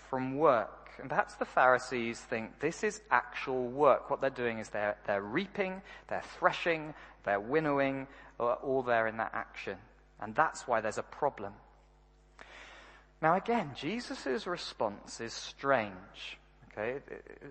from 0.08 0.36
work. 0.38 0.90
And 0.98 1.08
perhaps 1.08 1.34
the 1.34 1.44
Pharisees 1.44 2.18
think 2.18 2.58
this 2.58 2.82
is 2.82 3.00
actual 3.10 3.68
work. 3.68 4.10
What 4.10 4.20
they're 4.20 4.30
doing 4.30 4.58
is 4.58 4.70
they're, 4.70 4.96
they're 5.06 5.22
reaping, 5.22 5.82
they're 6.08 6.24
threshing, 6.38 6.94
they're 7.24 7.40
winnowing, 7.40 8.06
all 8.38 8.82
there 8.82 9.06
in 9.06 9.18
that 9.18 9.32
action. 9.34 9.76
And 10.20 10.34
that's 10.34 10.66
why 10.66 10.80
there's 10.80 10.98
a 10.98 11.02
problem. 11.02 11.52
Now 13.22 13.36
again, 13.36 13.72
Jesus' 13.76 14.46
response 14.46 15.20
is 15.20 15.32
strange. 15.32 16.38
Okay, 16.72 17.00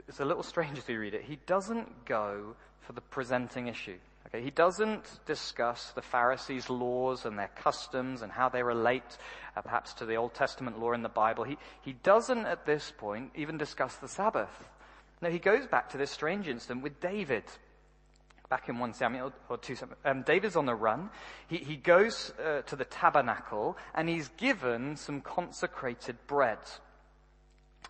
it's 0.07 0.19
a 0.19 0.25
little 0.25 0.43
strange 0.43 0.77
as 0.77 0.87
you 0.87 0.99
read 0.99 1.13
it. 1.13 1.23
He 1.23 1.37
doesn't 1.45 2.05
go 2.05 2.55
for 2.81 2.93
the 2.93 3.01
presenting 3.01 3.67
issue. 3.67 3.97
Okay, 4.27 4.43
he 4.43 4.51
doesn't 4.51 5.05
discuss 5.25 5.91
the 5.91 6.01
Pharisees' 6.01 6.69
laws 6.69 7.25
and 7.25 7.37
their 7.37 7.49
customs 7.55 8.21
and 8.21 8.31
how 8.31 8.47
they 8.47 8.61
relate 8.63 9.17
uh, 9.55 9.61
perhaps 9.61 9.93
to 9.95 10.05
the 10.05 10.15
Old 10.15 10.33
Testament 10.33 10.79
law 10.79 10.93
in 10.93 11.01
the 11.01 11.09
Bible. 11.09 11.43
He, 11.43 11.57
he 11.81 11.93
doesn't 11.93 12.45
at 12.45 12.65
this 12.65 12.93
point 12.95 13.31
even 13.35 13.57
discuss 13.57 13.95
the 13.95 14.07
Sabbath. 14.07 14.69
No, 15.21 15.29
he 15.29 15.39
goes 15.39 15.67
back 15.67 15.89
to 15.89 15.97
this 15.97 16.11
strange 16.11 16.47
incident 16.47 16.83
with 16.83 16.99
David. 16.99 17.43
Back 18.49 18.69
in 18.69 18.79
1 18.79 18.93
Samuel 18.93 19.33
or 19.49 19.57
2 19.57 19.75
Samuel, 19.75 19.97
um, 20.05 20.23
David's 20.23 20.55
on 20.55 20.65
the 20.65 20.75
run. 20.75 21.09
He, 21.47 21.57
he 21.57 21.75
goes 21.75 22.31
uh, 22.43 22.61
to 22.63 22.75
the 22.75 22.85
tabernacle 22.85 23.77
and 23.93 24.07
he's 24.07 24.29
given 24.37 24.95
some 24.95 25.21
consecrated 25.21 26.17
bread. 26.27 26.59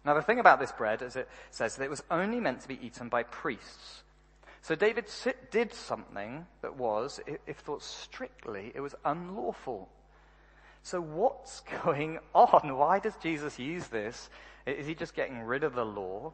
Now 0.05 0.13
the 0.13 0.22
thing 0.22 0.39
about 0.39 0.60
this 0.60 0.72
bread 0.72 1.01
is 1.01 1.15
it 1.15 1.27
says 1.51 1.75
that 1.75 1.84
it 1.84 1.89
was 1.89 2.03
only 2.10 2.39
meant 2.39 2.62
to 2.62 2.67
be 2.67 2.79
eaten 2.81 3.10
by 3.10 3.24
priests. 3.24 4.03
So 4.62 4.75
David 4.75 5.05
did 5.51 5.74
something 5.74 6.46
that 6.62 6.75
was, 6.75 7.19
if 7.48 7.58
thought 7.58 7.81
strictly, 7.81 8.72
it 8.75 8.81
was 8.81 8.96
unlawful. 9.05 9.89
So 10.84 11.01
what's 11.01 11.62
going 11.84 12.19
on? 12.34 12.75
Why 12.77 13.00
does 13.00 13.15
Jesus 13.22 13.60
use 13.60 13.88
this? 13.88 14.29
Is 14.65 14.88
he 14.88 14.96
just 14.96 15.15
getting 15.15 15.39
rid 15.39 15.63
of 15.63 15.75
the 15.75 15.86
law? 15.86 16.34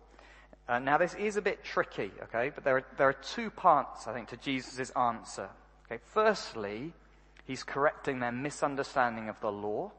Uh, 0.68 0.80
now 0.80 0.98
this 0.98 1.14
is 1.14 1.38
a 1.38 1.42
bit 1.42 1.64
tricky, 1.64 2.12
okay, 2.24 2.52
but 2.54 2.64
there 2.64 2.78
are, 2.78 2.86
there 2.98 3.08
are 3.08 3.14
two 3.14 3.52
parts, 3.52 4.08
I 4.08 4.14
think, 4.14 4.30
to 4.30 4.38
Jesus' 4.38 4.90
answer. 4.92 5.48
Okay, 5.86 6.02
firstly, 6.12 6.92
he's 7.46 7.64
correcting 7.64 8.20
their 8.20 8.32
misunderstanding 8.32 9.30
of 9.30 9.40
the 9.42 9.52
law. 9.52 9.92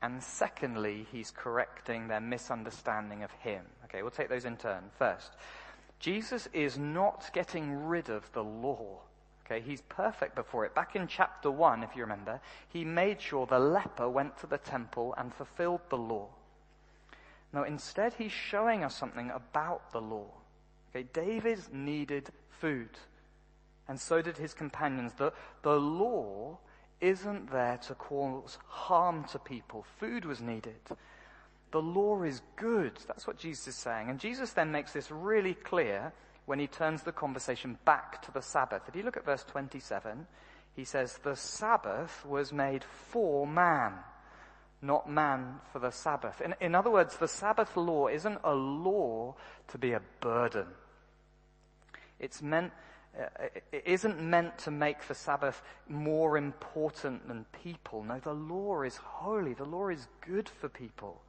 And 0.00 0.22
secondly, 0.22 1.06
he's 1.10 1.30
correcting 1.30 2.08
their 2.08 2.20
misunderstanding 2.20 3.22
of 3.22 3.32
him. 3.32 3.64
Okay, 3.84 4.02
we'll 4.02 4.10
take 4.10 4.28
those 4.28 4.44
in 4.44 4.56
turn. 4.56 4.84
First, 4.96 5.32
Jesus 5.98 6.48
is 6.52 6.78
not 6.78 7.30
getting 7.32 7.86
rid 7.86 8.08
of 8.08 8.30
the 8.32 8.44
law. 8.44 9.00
Okay, 9.44 9.60
he's 9.60 9.80
perfect 9.82 10.34
before 10.34 10.66
it. 10.66 10.74
Back 10.74 10.94
in 10.94 11.06
chapter 11.06 11.50
1, 11.50 11.82
if 11.82 11.96
you 11.96 12.02
remember, 12.02 12.40
he 12.68 12.84
made 12.84 13.20
sure 13.20 13.46
the 13.46 13.58
leper 13.58 14.08
went 14.08 14.38
to 14.38 14.46
the 14.46 14.58
temple 14.58 15.14
and 15.16 15.34
fulfilled 15.34 15.80
the 15.88 15.96
law. 15.96 16.28
No, 17.52 17.62
instead 17.62 18.14
he's 18.14 18.30
showing 18.32 18.84
us 18.84 18.94
something 18.94 19.30
about 19.30 19.90
the 19.90 20.00
law. 20.00 20.26
Okay, 20.90 21.08
David 21.12 21.60
needed 21.72 22.28
food. 22.60 22.90
And 23.88 23.98
so 23.98 24.20
did 24.20 24.36
his 24.36 24.52
companions. 24.52 25.14
The, 25.14 25.32
the 25.62 25.80
law 25.80 26.58
isn't 27.00 27.50
there 27.50 27.78
to 27.86 27.94
cause 27.94 28.58
harm 28.66 29.24
to 29.32 29.38
people. 29.38 29.84
Food 29.98 30.24
was 30.24 30.40
needed. 30.40 30.80
The 31.70 31.82
law 31.82 32.22
is 32.22 32.40
good. 32.56 32.98
That's 33.06 33.26
what 33.26 33.38
Jesus 33.38 33.68
is 33.68 33.76
saying. 33.76 34.08
And 34.08 34.18
Jesus 34.18 34.52
then 34.52 34.72
makes 34.72 34.92
this 34.92 35.10
really 35.10 35.54
clear 35.54 36.12
when 36.46 36.58
he 36.58 36.66
turns 36.66 37.02
the 37.02 37.12
conversation 37.12 37.78
back 37.84 38.22
to 38.22 38.32
the 38.32 38.40
Sabbath. 38.40 38.82
If 38.88 38.96
you 38.96 39.02
look 39.02 39.18
at 39.18 39.26
verse 39.26 39.44
27, 39.44 40.26
he 40.74 40.84
says, 40.84 41.18
The 41.18 41.36
Sabbath 41.36 42.24
was 42.24 42.52
made 42.52 42.84
for 42.84 43.46
man, 43.46 43.92
not 44.80 45.10
man 45.10 45.56
for 45.72 45.78
the 45.78 45.90
Sabbath. 45.90 46.40
In, 46.40 46.54
in 46.60 46.74
other 46.74 46.90
words, 46.90 47.16
the 47.16 47.28
Sabbath 47.28 47.76
law 47.76 48.08
isn't 48.08 48.38
a 48.44 48.54
law 48.54 49.34
to 49.68 49.78
be 49.78 49.92
a 49.92 50.00
burden. 50.20 50.68
It's 52.18 52.40
meant, 52.40 52.72
Uh, 53.18 53.24
it 53.72 53.82
isn't 53.84 54.20
meant 54.20 54.56
to 54.58 54.70
make 54.70 55.06
the 55.08 55.14
Sabbath 55.14 55.62
more 55.88 56.36
important 56.36 57.26
than 57.26 57.44
people. 57.64 58.04
No, 58.04 58.20
the 58.20 58.32
law 58.32 58.82
is 58.82 58.96
holy. 58.96 59.54
The 59.54 59.64
law 59.64 59.88
is 59.88 60.06
good 60.20 60.48
for 60.48 60.68
people. 60.68 61.20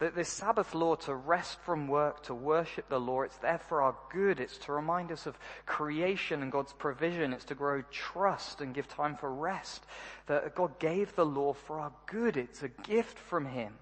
That 0.00 0.14
this 0.14 0.28
Sabbath 0.28 0.74
law 0.74 0.94
to 0.96 1.14
rest 1.14 1.58
from 1.60 1.86
work, 1.86 2.22
to 2.24 2.34
worship 2.34 2.88
the 2.88 2.98
law, 2.98 3.22
it's 3.22 3.36
there 3.38 3.58
for 3.58 3.82
our 3.82 3.94
good. 4.10 4.40
It's 4.40 4.56
to 4.58 4.72
remind 4.72 5.12
us 5.12 5.26
of 5.26 5.38
creation 5.66 6.42
and 6.42 6.50
God's 6.50 6.72
provision. 6.72 7.32
It's 7.32 7.44
to 7.46 7.54
grow 7.54 7.82
trust 7.90 8.60
and 8.60 8.74
give 8.74 8.88
time 8.88 9.16
for 9.16 9.32
rest. 9.32 9.84
That 10.26 10.54
God 10.54 10.78
gave 10.78 11.14
the 11.14 11.26
law 11.26 11.52
for 11.52 11.80
our 11.80 11.92
good. 12.06 12.36
It's 12.36 12.62
a 12.62 12.68
gift 12.68 13.18
from 13.18 13.46
Him. 13.46 13.74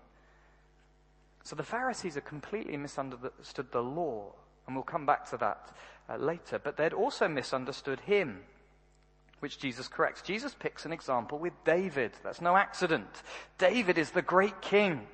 So 1.44 1.56
the 1.56 1.62
Pharisees 1.62 2.16
have 2.16 2.24
completely 2.24 2.76
misunderstood 2.76 3.72
the 3.72 3.82
law, 3.82 4.34
and 4.68 4.76
we'll 4.76 4.84
come 4.84 5.06
back 5.06 5.28
to 5.30 5.37
that 5.38 5.75
uh, 6.08 6.16
later. 6.16 6.60
But 6.60 6.76
they'd 6.76 6.92
also 6.92 7.26
misunderstood 7.26 7.98
Him 8.00 8.42
which 9.40 9.58
Jesus 9.58 9.88
corrects. 9.88 10.22
Jesus 10.22 10.54
picks 10.54 10.84
an 10.84 10.92
example 10.92 11.38
with 11.38 11.52
David. 11.64 12.12
That's 12.22 12.40
no 12.40 12.56
accident. 12.56 13.08
David 13.56 13.98
is 13.98 14.10
the 14.10 14.22
great 14.22 14.60
king 14.60 15.06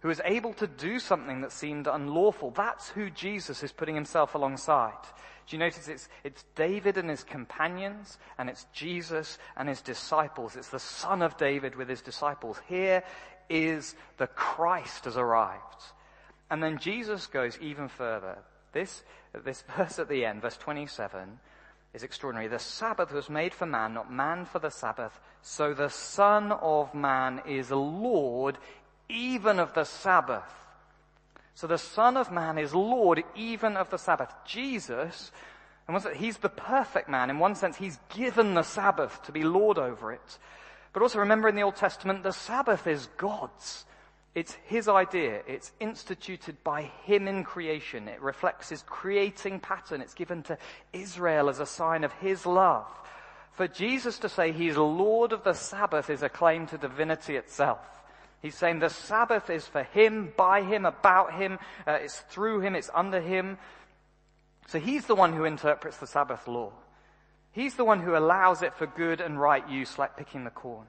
who 0.00 0.10
is 0.10 0.20
able 0.24 0.54
to 0.54 0.66
do 0.66 0.98
something 0.98 1.42
that 1.42 1.52
seemed 1.52 1.86
unlawful. 1.86 2.50
That's 2.50 2.88
who 2.88 3.10
Jesus 3.10 3.62
is 3.62 3.72
putting 3.72 3.94
himself 3.94 4.34
alongside. 4.34 4.96
Do 5.46 5.56
you 5.56 5.58
notice 5.58 5.88
it's, 5.88 6.08
it's 6.24 6.44
David 6.54 6.96
and 6.96 7.10
his 7.10 7.22
companions, 7.22 8.18
and 8.38 8.48
it's 8.48 8.66
Jesus 8.72 9.38
and 9.56 9.68
his 9.68 9.82
disciples. 9.82 10.56
It's 10.56 10.68
the 10.68 10.78
son 10.78 11.22
of 11.22 11.36
David 11.36 11.74
with 11.74 11.88
his 11.88 12.02
disciples. 12.02 12.60
Here 12.68 13.02
is 13.48 13.94
the 14.16 14.28
Christ 14.28 15.04
has 15.04 15.16
arrived. 15.16 15.82
And 16.50 16.62
then 16.62 16.78
Jesus 16.78 17.26
goes 17.26 17.58
even 17.60 17.88
further. 17.88 18.38
This, 18.72 19.02
this 19.44 19.64
verse 19.76 19.98
at 19.98 20.08
the 20.08 20.24
end, 20.24 20.42
verse 20.42 20.56
27, 20.56 21.38
is 21.92 22.02
extraordinary. 22.02 22.48
The 22.48 22.58
Sabbath 22.58 23.12
was 23.12 23.28
made 23.28 23.52
for 23.52 23.66
man, 23.66 23.94
not 23.94 24.12
man 24.12 24.44
for 24.44 24.58
the 24.58 24.70
Sabbath. 24.70 25.18
So 25.42 25.74
the 25.74 25.88
Son 25.88 26.52
of 26.52 26.94
Man 26.94 27.42
is 27.46 27.70
Lord 27.70 28.58
even 29.08 29.58
of 29.58 29.74
the 29.74 29.84
Sabbath. 29.84 30.44
So 31.54 31.66
the 31.66 31.78
Son 31.78 32.16
of 32.16 32.30
Man 32.30 32.58
is 32.58 32.74
Lord 32.74 33.22
even 33.34 33.76
of 33.76 33.90
the 33.90 33.98
Sabbath. 33.98 34.32
Jesus, 34.44 35.32
and 35.88 36.16
he's 36.16 36.38
the 36.38 36.48
perfect 36.48 37.08
man. 37.08 37.30
In 37.30 37.38
one 37.38 37.54
sense, 37.54 37.76
he's 37.76 37.98
given 38.14 38.54
the 38.54 38.62
Sabbath 38.62 39.22
to 39.24 39.32
be 39.32 39.42
Lord 39.42 39.78
over 39.78 40.12
it. 40.12 40.38
But 40.92 41.02
also 41.02 41.18
remember 41.18 41.48
in 41.48 41.56
the 41.56 41.62
Old 41.62 41.76
Testament, 41.76 42.22
the 42.22 42.32
Sabbath 42.32 42.86
is 42.86 43.08
God's. 43.16 43.84
It's 44.34 44.56
his 44.66 44.88
idea. 44.88 45.42
It's 45.46 45.72
instituted 45.80 46.62
by 46.62 46.82
him 47.04 47.26
in 47.26 47.42
creation. 47.42 48.06
It 48.06 48.22
reflects 48.22 48.68
his 48.68 48.82
creating 48.82 49.60
pattern. 49.60 50.00
It's 50.00 50.14
given 50.14 50.42
to 50.44 50.58
Israel 50.92 51.48
as 51.48 51.58
a 51.58 51.66
sign 51.66 52.04
of 52.04 52.12
his 52.14 52.46
love. 52.46 52.86
For 53.52 53.66
Jesus 53.66 54.18
to 54.20 54.28
say 54.28 54.52
he's 54.52 54.76
Lord 54.76 55.32
of 55.32 55.42
the 55.42 55.54
Sabbath 55.54 56.10
is 56.10 56.22
a 56.22 56.28
claim 56.28 56.66
to 56.68 56.78
divinity 56.78 57.36
itself. 57.36 57.80
He's 58.40 58.54
saying 58.54 58.78
the 58.78 58.88
Sabbath 58.88 59.50
is 59.50 59.66
for 59.66 59.82
him, 59.82 60.32
by 60.36 60.62
him, 60.62 60.86
about 60.86 61.34
him, 61.34 61.58
uh, 61.86 61.98
it's 62.00 62.20
through 62.20 62.60
him, 62.60 62.74
it's 62.74 62.90
under 62.94 63.20
him. 63.20 63.58
So 64.68 64.78
he's 64.78 65.06
the 65.06 65.14
one 65.16 65.32
who 65.32 65.44
interprets 65.44 65.98
the 65.98 66.06
Sabbath 66.06 66.46
law. 66.46 66.72
He's 67.52 67.74
the 67.74 67.84
one 67.84 68.00
who 68.00 68.16
allows 68.16 68.62
it 68.62 68.74
for 68.74 68.86
good 68.86 69.20
and 69.20 69.38
right 69.38 69.68
use, 69.68 69.98
like 69.98 70.16
picking 70.16 70.44
the 70.44 70.50
corn. 70.50 70.86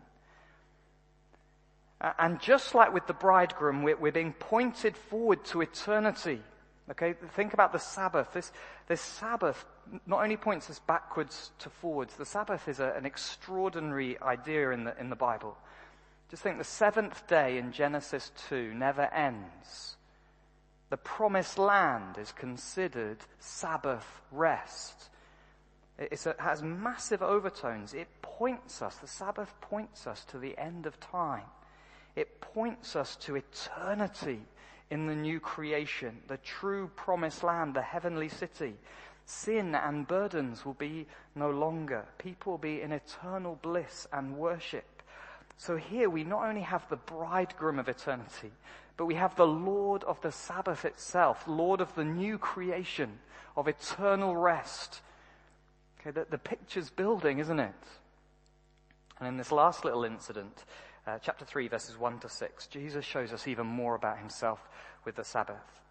And 2.17 2.39
just 2.39 2.73
like 2.73 2.93
with 2.93 3.05
the 3.05 3.13
bridegroom, 3.13 3.83
we're, 3.83 4.11
being 4.11 4.33
pointed 4.33 4.97
forward 4.97 5.43
to 5.45 5.61
eternity. 5.61 6.41
Okay, 6.89 7.13
think 7.35 7.53
about 7.53 7.73
the 7.73 7.79
Sabbath. 7.79 8.33
This, 8.33 8.51
this 8.87 9.01
Sabbath 9.01 9.65
not 10.07 10.23
only 10.23 10.37
points 10.37 10.69
us 10.69 10.79
backwards 10.79 11.51
to 11.59 11.69
forwards, 11.69 12.15
the 12.15 12.25
Sabbath 12.25 12.67
is 12.67 12.79
a, 12.79 12.93
an 12.97 13.05
extraordinary 13.05 14.19
idea 14.19 14.71
in 14.71 14.85
the, 14.85 14.99
in 14.99 15.09
the 15.09 15.15
Bible. 15.15 15.55
Just 16.29 16.43
think 16.43 16.57
the 16.57 16.63
seventh 16.63 17.27
day 17.27 17.57
in 17.57 17.71
Genesis 17.71 18.31
2 18.49 18.73
never 18.73 19.03
ends. 19.13 19.97
The 20.89 20.97
promised 20.97 21.57
land 21.57 22.17
is 22.17 22.31
considered 22.31 23.17
Sabbath 23.39 24.21
rest. 24.31 25.09
It 25.99 26.25
has 26.39 26.63
massive 26.63 27.21
overtones. 27.21 27.93
It 27.93 28.07
points 28.21 28.81
us, 28.81 28.95
the 28.95 29.07
Sabbath 29.07 29.53
points 29.61 30.07
us 30.07 30.25
to 30.25 30.39
the 30.39 30.57
end 30.57 30.85
of 30.87 30.99
time. 30.99 31.45
It 32.15 32.41
points 32.41 32.95
us 32.95 33.15
to 33.17 33.35
eternity 33.35 34.41
in 34.89 35.07
the 35.07 35.15
new 35.15 35.39
creation, 35.39 36.17
the 36.27 36.37
true 36.37 36.89
promised 36.95 37.43
land, 37.43 37.73
the 37.73 37.81
heavenly 37.81 38.27
city. 38.27 38.73
Sin 39.25 39.75
and 39.75 40.05
burdens 40.07 40.65
will 40.65 40.73
be 40.73 41.07
no 41.35 41.49
longer. 41.49 42.05
People 42.17 42.53
will 42.53 42.57
be 42.57 42.81
in 42.81 42.91
eternal 42.91 43.57
bliss 43.61 44.05
and 44.11 44.35
worship. 44.37 45.03
So 45.57 45.77
here 45.77 46.09
we 46.09 46.23
not 46.23 46.43
only 46.43 46.61
have 46.61 46.87
the 46.89 46.97
bridegroom 46.97 47.79
of 47.79 47.87
eternity, 47.87 48.51
but 48.97 49.05
we 49.05 49.15
have 49.15 49.35
the 49.35 49.47
Lord 49.47 50.03
of 50.03 50.19
the 50.21 50.31
Sabbath 50.31 50.83
itself, 50.83 51.43
Lord 51.47 51.79
of 51.81 51.95
the 51.95 52.03
new 52.03 52.37
creation, 52.37 53.19
of 53.55 53.67
eternal 53.67 54.35
rest. 54.35 55.01
Okay, 55.99 56.11
the, 56.11 56.25
the 56.29 56.37
picture's 56.37 56.89
building, 56.89 57.39
isn't 57.39 57.59
it? 57.59 57.73
And 59.19 59.27
in 59.27 59.37
this 59.37 59.51
last 59.51 59.85
little 59.85 60.03
incident, 60.03 60.65
uh, 61.07 61.17
chapter 61.21 61.45
3, 61.45 61.67
verses 61.67 61.97
1 61.97 62.19
to 62.19 62.29
6, 62.29 62.67
Jesus 62.67 63.03
shows 63.03 63.33
us 63.33 63.47
even 63.47 63.65
more 63.65 63.95
about 63.95 64.19
himself 64.19 64.59
with 65.03 65.15
the 65.15 65.23
Sabbath. 65.23 65.81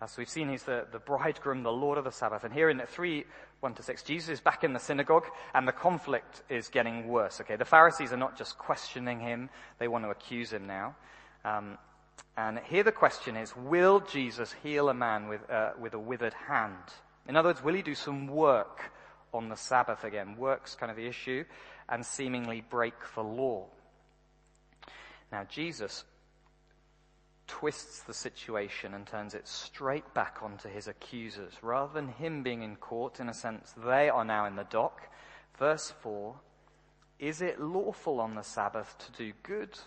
Uh, 0.00 0.06
so 0.06 0.16
we've 0.18 0.28
seen 0.28 0.50
he's 0.50 0.64
the, 0.64 0.86
the 0.92 0.98
bridegroom, 0.98 1.62
the 1.62 1.72
Lord 1.72 1.96
of 1.96 2.04
the 2.04 2.12
Sabbath. 2.12 2.44
And 2.44 2.52
here 2.52 2.68
in 2.68 2.78
3, 2.78 3.24
1 3.60 3.74
to 3.74 3.82
6, 3.82 4.02
Jesus 4.02 4.28
is 4.28 4.40
back 4.40 4.62
in 4.62 4.74
the 4.74 4.78
synagogue 4.78 5.24
and 5.54 5.66
the 5.66 5.72
conflict 5.72 6.42
is 6.50 6.68
getting 6.68 7.08
worse. 7.08 7.40
Okay, 7.40 7.56
the 7.56 7.64
Pharisees 7.64 8.12
are 8.12 8.18
not 8.18 8.36
just 8.36 8.58
questioning 8.58 9.20
him, 9.20 9.48
they 9.78 9.88
want 9.88 10.04
to 10.04 10.10
accuse 10.10 10.52
him 10.52 10.66
now. 10.66 10.94
Um, 11.44 11.78
and 12.36 12.58
here 12.58 12.82
the 12.82 12.92
question 12.92 13.36
is, 13.36 13.56
will 13.56 14.00
Jesus 14.00 14.54
heal 14.62 14.90
a 14.90 14.94
man 14.94 15.28
with, 15.28 15.48
uh, 15.50 15.70
with 15.80 15.94
a 15.94 15.98
withered 15.98 16.34
hand? 16.34 16.76
In 17.26 17.34
other 17.34 17.48
words, 17.48 17.64
will 17.64 17.74
he 17.74 17.80
do 17.80 17.94
some 17.94 18.26
work 18.26 18.92
on 19.32 19.48
the 19.48 19.56
Sabbath 19.56 20.04
again? 20.04 20.36
Work's 20.36 20.74
kind 20.74 20.90
of 20.90 20.96
the 20.98 21.06
issue 21.06 21.44
and 21.88 22.04
seemingly 22.04 22.62
break 22.68 22.94
the 23.14 23.22
law. 23.22 23.66
Now, 25.30 25.44
Jesus 25.44 26.04
twists 27.46 28.02
the 28.02 28.14
situation 28.14 28.94
and 28.94 29.06
turns 29.06 29.34
it 29.34 29.46
straight 29.46 30.14
back 30.14 30.38
onto 30.42 30.68
his 30.68 30.88
accusers. 30.88 31.52
Rather 31.62 31.92
than 31.92 32.08
him 32.08 32.42
being 32.42 32.62
in 32.62 32.76
court, 32.76 33.20
in 33.20 33.28
a 33.28 33.34
sense, 33.34 33.74
they 33.84 34.08
are 34.08 34.24
now 34.24 34.46
in 34.46 34.56
the 34.56 34.64
dock. 34.64 35.02
Verse 35.58 35.92
4 36.02 36.34
Is 37.18 37.40
it 37.40 37.60
lawful 37.60 38.20
on 38.20 38.34
the 38.34 38.42
Sabbath 38.42 38.96
to 38.98 39.12
do 39.12 39.32
good 39.42 39.78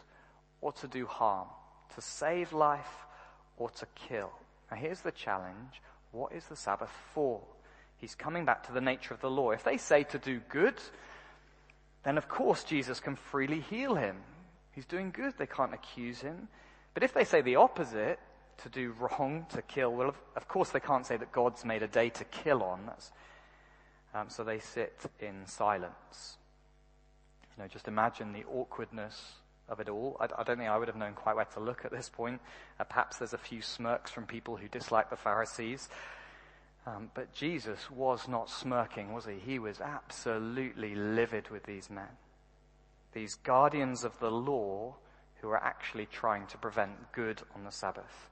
or 0.61 0.71
to 0.73 0.87
do 0.87 1.05
harm? 1.05 1.47
To 1.95 2.01
save 2.01 2.53
life 2.53 3.05
or 3.57 3.69
to 3.71 3.85
kill? 3.95 4.31
Now, 4.71 4.77
here's 4.77 5.01
the 5.01 5.11
challenge 5.11 5.81
what 6.11 6.33
is 6.33 6.45
the 6.45 6.55
Sabbath 6.55 6.91
for? 7.13 7.41
He's 7.97 8.15
coming 8.15 8.45
back 8.45 8.65
to 8.67 8.71
the 8.71 8.81
nature 8.81 9.13
of 9.13 9.21
the 9.21 9.29
law. 9.29 9.51
If 9.51 9.63
they 9.63 9.77
say 9.77 10.03
to 10.05 10.17
do 10.17 10.39
good, 10.49 10.75
then 12.03 12.17
of 12.17 12.27
course 12.27 12.63
Jesus 12.63 12.99
can 12.99 13.15
freely 13.15 13.59
heal 13.59 13.95
him. 13.95 14.17
He's 14.71 14.85
doing 14.85 15.11
good. 15.11 15.33
They 15.37 15.45
can't 15.45 15.73
accuse 15.73 16.21
him. 16.21 16.47
But 16.93 17.03
if 17.03 17.13
they 17.13 17.23
say 17.23 17.41
the 17.41 17.57
opposite, 17.57 18.19
to 18.63 18.69
do 18.69 18.93
wrong, 18.99 19.45
to 19.49 19.61
kill, 19.61 19.93
well, 19.93 20.09
of, 20.09 20.15
of 20.35 20.47
course 20.47 20.69
they 20.69 20.79
can't 20.79 21.05
say 21.05 21.17
that 21.17 21.31
God's 21.31 21.65
made 21.65 21.83
a 21.83 21.87
day 21.87 22.09
to 22.09 22.23
kill 22.25 22.63
on. 22.63 22.89
Um, 24.13 24.29
so 24.29 24.43
they 24.43 24.59
sit 24.59 24.97
in 25.19 25.45
silence. 25.45 26.37
You 27.57 27.63
know, 27.63 27.67
just 27.67 27.87
imagine 27.87 28.33
the 28.33 28.43
awkwardness 28.51 29.33
of 29.67 29.79
it 29.79 29.89
all. 29.89 30.17
I, 30.19 30.25
I, 30.25 30.43
don't 30.43 30.57
think 30.57 30.69
I 30.69 30.77
would 30.77 30.87
have 30.87 30.97
known 30.97 31.13
quite 31.13 31.35
where 31.35 31.45
to 31.45 31.59
look 31.59 31.85
at 31.85 31.91
this 31.91 32.09
point. 32.09 32.41
Uh, 32.79 32.83
perhaps 32.83 33.17
there's 33.17 33.33
a 33.33 33.37
few 33.37 33.61
smirks 33.61 34.11
from 34.11 34.25
people 34.25 34.57
who 34.57 34.67
dislike 34.67 35.09
the 35.09 35.15
Pharisees. 35.15 35.89
Um, 36.85 37.11
but 37.13 37.33
Jesus 37.33 37.91
was 37.91 38.27
not 38.27 38.49
smirking, 38.49 39.13
was 39.13 39.25
he? 39.25 39.35
He 39.35 39.59
was 39.59 39.81
absolutely 39.81 40.95
livid 40.95 41.49
with 41.49 41.63
these 41.63 41.89
men. 41.89 42.17
These 43.13 43.35
guardians 43.35 44.03
of 44.03 44.17
the 44.19 44.31
law 44.31 44.95
who 45.41 45.49
are 45.49 45.63
actually 45.63 46.05
trying 46.05 46.47
to 46.47 46.57
prevent 46.57 47.11
good 47.11 47.41
on 47.55 47.63
the 47.63 47.71
Sabbath. 47.71 48.29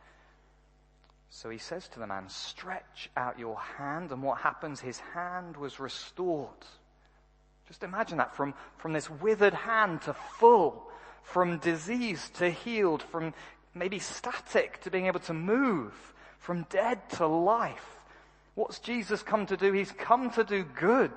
So 1.29 1.49
he 1.49 1.57
says 1.57 1.87
to 1.89 1.99
the 1.99 2.07
man, 2.07 2.29
stretch 2.29 3.09
out 3.17 3.37
your 3.37 3.59
hand. 3.59 4.11
And 4.11 4.23
what 4.23 4.39
happens? 4.39 4.79
His 4.79 4.99
hand 4.99 5.57
was 5.57 5.79
restored. 5.79 6.49
Just 7.67 7.83
imagine 7.83 8.17
that 8.17 8.35
from, 8.35 8.53
from 8.77 8.93
this 8.93 9.09
withered 9.09 9.53
hand 9.53 10.01
to 10.03 10.13
full, 10.13 10.89
from 11.21 11.59
disease 11.59 12.29
to 12.35 12.49
healed, 12.49 13.03
from 13.03 13.33
maybe 13.73 13.99
static 13.99 14.81
to 14.81 14.89
being 14.89 15.07
able 15.07 15.19
to 15.21 15.33
move, 15.33 16.13
from 16.39 16.65
dead 16.69 17.09
to 17.11 17.27
life. 17.27 17.96
What's 18.57 18.79
Jesus 18.79 19.21
come 19.21 19.45
to 19.45 19.55
do? 19.55 19.71
He's 19.71 19.91
come 19.91 20.31
to 20.31 20.43
do 20.43 20.63
good 20.63 21.11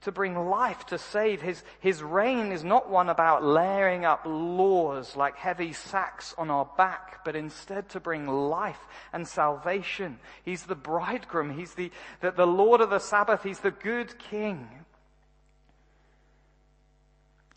to 0.00 0.10
bring 0.10 0.48
life, 0.48 0.84
to 0.86 0.98
save. 0.98 1.40
His, 1.40 1.62
his 1.78 2.02
reign 2.02 2.50
is 2.50 2.64
not 2.64 2.90
one 2.90 3.08
about 3.08 3.44
layering 3.44 4.04
up 4.04 4.22
laws 4.26 5.14
like 5.14 5.36
heavy 5.36 5.72
sacks 5.72 6.34
on 6.36 6.50
our 6.50 6.64
back, 6.76 7.24
but 7.24 7.36
instead 7.36 7.88
to 7.90 8.00
bring 8.00 8.26
life 8.26 8.88
and 9.12 9.28
salvation. 9.28 10.18
He's 10.44 10.64
the 10.64 10.74
bridegroom. 10.74 11.56
He's 11.56 11.74
the, 11.74 11.92
the, 12.20 12.32
the 12.32 12.44
Lord 12.44 12.80
of 12.80 12.90
the 12.90 12.98
Sabbath. 12.98 13.44
He's 13.44 13.60
the 13.60 13.70
good 13.70 14.18
king. 14.18 14.68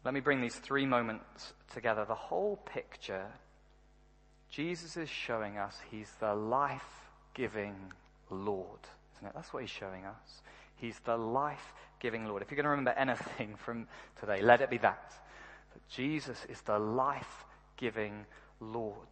Let 0.04 0.14
me 0.14 0.20
bring 0.20 0.42
these 0.42 0.58
three 0.58 0.86
moments 0.86 1.54
together. 1.74 2.06
The 2.06 2.14
whole 2.14 2.58
picture, 2.58 3.26
Jesus 4.52 4.96
is 4.96 5.10
showing 5.10 5.58
us 5.58 5.76
he's 5.90 6.12
the 6.20 6.36
life-giving 6.36 7.74
Lord. 8.30 8.80
Isn't 9.16 9.28
it? 9.28 9.34
That's 9.36 9.54
what 9.54 9.62
he's 9.62 9.70
showing 9.70 10.06
us. 10.06 10.42
He's 10.76 11.00
the 11.00 11.18
life 11.18 11.74
giving 12.00 12.26
Lord. 12.26 12.42
If 12.42 12.52
you're 12.52 12.58
going 12.58 12.66
to 12.66 12.70
remember 12.70 12.92
anything 12.92 13.56
from 13.66 13.88
today, 14.20 14.42
let 14.42 14.62
it 14.62 14.70
be 14.70 14.78
that. 14.80 15.14
That 15.74 15.88
Jesus 15.90 16.46
is 16.50 16.62
the 16.62 16.80
life 16.80 17.46
giving 17.78 18.26
Lord. 18.60 19.08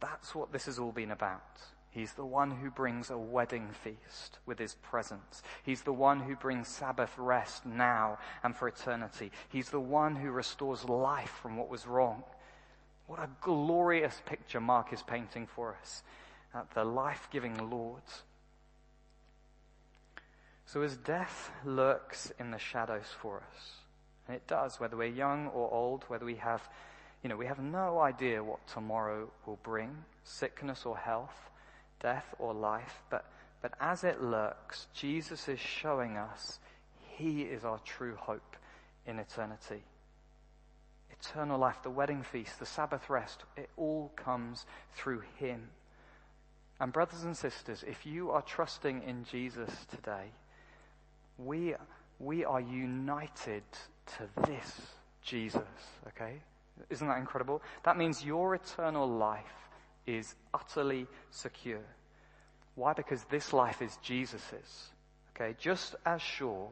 That's 0.00 0.34
what 0.34 0.52
this 0.52 0.66
has 0.66 0.78
all 0.78 0.92
been 0.92 1.10
about. 1.10 1.60
He's 1.90 2.12
the 2.12 2.24
one 2.24 2.50
who 2.50 2.70
brings 2.70 3.10
a 3.10 3.18
wedding 3.18 3.70
feast 3.82 4.38
with 4.46 4.58
his 4.58 4.74
presence. 4.74 5.42
He's 5.64 5.82
the 5.82 5.92
one 5.92 6.20
who 6.20 6.36
brings 6.36 6.68
Sabbath 6.68 7.12
rest 7.16 7.64
now 7.64 8.18
and 8.44 8.54
for 8.54 8.68
eternity. 8.68 9.32
He's 9.48 9.70
the 9.70 9.80
one 9.80 10.14
who 10.14 10.30
restores 10.30 10.84
life 10.84 11.32
from 11.42 11.56
what 11.56 11.70
was 11.70 11.86
wrong. 11.86 12.22
What 13.06 13.20
a 13.20 13.30
glorious 13.40 14.20
picture 14.26 14.60
Mark 14.60 14.92
is 14.92 15.02
painting 15.02 15.46
for 15.46 15.76
us. 15.80 16.02
Uh, 16.54 16.62
the 16.74 16.84
life 16.84 17.28
giving 17.32 17.70
Lord. 17.70 18.02
So 20.68 20.82
as 20.82 20.98
death 20.98 21.50
lurks 21.64 22.30
in 22.38 22.50
the 22.50 22.58
shadows 22.58 23.06
for 23.22 23.38
us, 23.38 23.70
and 24.26 24.36
it 24.36 24.46
does, 24.46 24.78
whether 24.78 24.98
we're 24.98 25.06
young 25.06 25.46
or 25.46 25.72
old, 25.72 26.04
whether 26.08 26.26
we 26.26 26.34
have, 26.34 26.68
you 27.22 27.30
know, 27.30 27.38
we 27.38 27.46
have 27.46 27.58
no 27.58 28.00
idea 28.00 28.44
what 28.44 28.66
tomorrow 28.66 29.30
will 29.46 29.58
bring, 29.62 29.96
sickness 30.24 30.84
or 30.84 30.98
health, 30.98 31.48
death 32.00 32.34
or 32.38 32.52
life, 32.52 33.02
but, 33.08 33.24
but 33.62 33.72
as 33.80 34.04
it 34.04 34.22
lurks, 34.22 34.88
Jesus 34.92 35.48
is 35.48 35.58
showing 35.58 36.18
us 36.18 36.58
He 37.16 37.44
is 37.44 37.64
our 37.64 37.80
true 37.86 38.16
hope 38.16 38.54
in 39.06 39.18
eternity. 39.18 39.82
Eternal 41.10 41.58
life, 41.58 41.82
the 41.82 41.88
wedding 41.88 42.22
feast, 42.22 42.58
the 42.58 42.66
Sabbath 42.66 43.08
rest, 43.08 43.42
it 43.56 43.70
all 43.78 44.12
comes 44.16 44.66
through 44.92 45.22
Him. 45.36 45.70
And 46.78 46.92
brothers 46.92 47.24
and 47.24 47.34
sisters, 47.34 47.82
if 47.88 48.04
you 48.04 48.32
are 48.32 48.42
trusting 48.42 49.02
in 49.04 49.24
Jesus 49.24 49.70
today, 49.90 50.30
we, 51.38 51.74
we 52.18 52.44
are 52.44 52.60
united 52.60 53.62
to 54.18 54.28
this 54.46 54.80
Jesus, 55.22 55.62
okay? 56.08 56.40
Isn't 56.90 57.06
that 57.06 57.18
incredible? 57.18 57.62
That 57.84 57.96
means 57.96 58.24
your 58.24 58.54
eternal 58.54 59.08
life 59.08 59.44
is 60.06 60.34
utterly 60.54 61.06
secure. 61.30 61.84
Why? 62.74 62.92
Because 62.92 63.24
this 63.24 63.52
life 63.52 63.82
is 63.82 63.98
Jesus's. 64.02 64.92
Okay? 65.34 65.54
Just 65.58 65.96
as 66.06 66.22
sure 66.22 66.68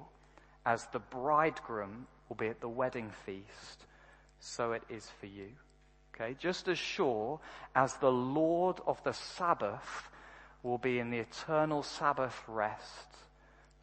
as 0.65 0.87
the 0.93 0.99
bridegroom 0.99 2.07
will 2.29 2.37
be 2.37 2.49
at 2.49 2.61
the 2.61 2.69
wedding 2.69 3.11
feast, 3.25 3.87
so 4.41 4.73
it 4.73 4.83
is 4.89 5.09
for 5.21 5.27
you. 5.27 5.49
Okay? 6.15 6.35
Just 6.39 6.69
as 6.69 6.79
sure 6.79 7.41
as 7.75 7.95
the 7.97 8.11
Lord 8.11 8.81
of 8.87 9.03
the 9.05 9.13
Sabbath 9.13 10.11
will 10.63 10.79
be 10.79 10.99
in 10.99 11.11
the 11.11 11.19
eternal 11.19 11.83
Sabbath 11.83 12.43
rest, 12.49 13.17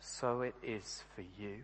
so 0.03 0.41
it 0.41 0.55
is 0.61 1.03
for 1.15 1.21
you. 1.39 1.63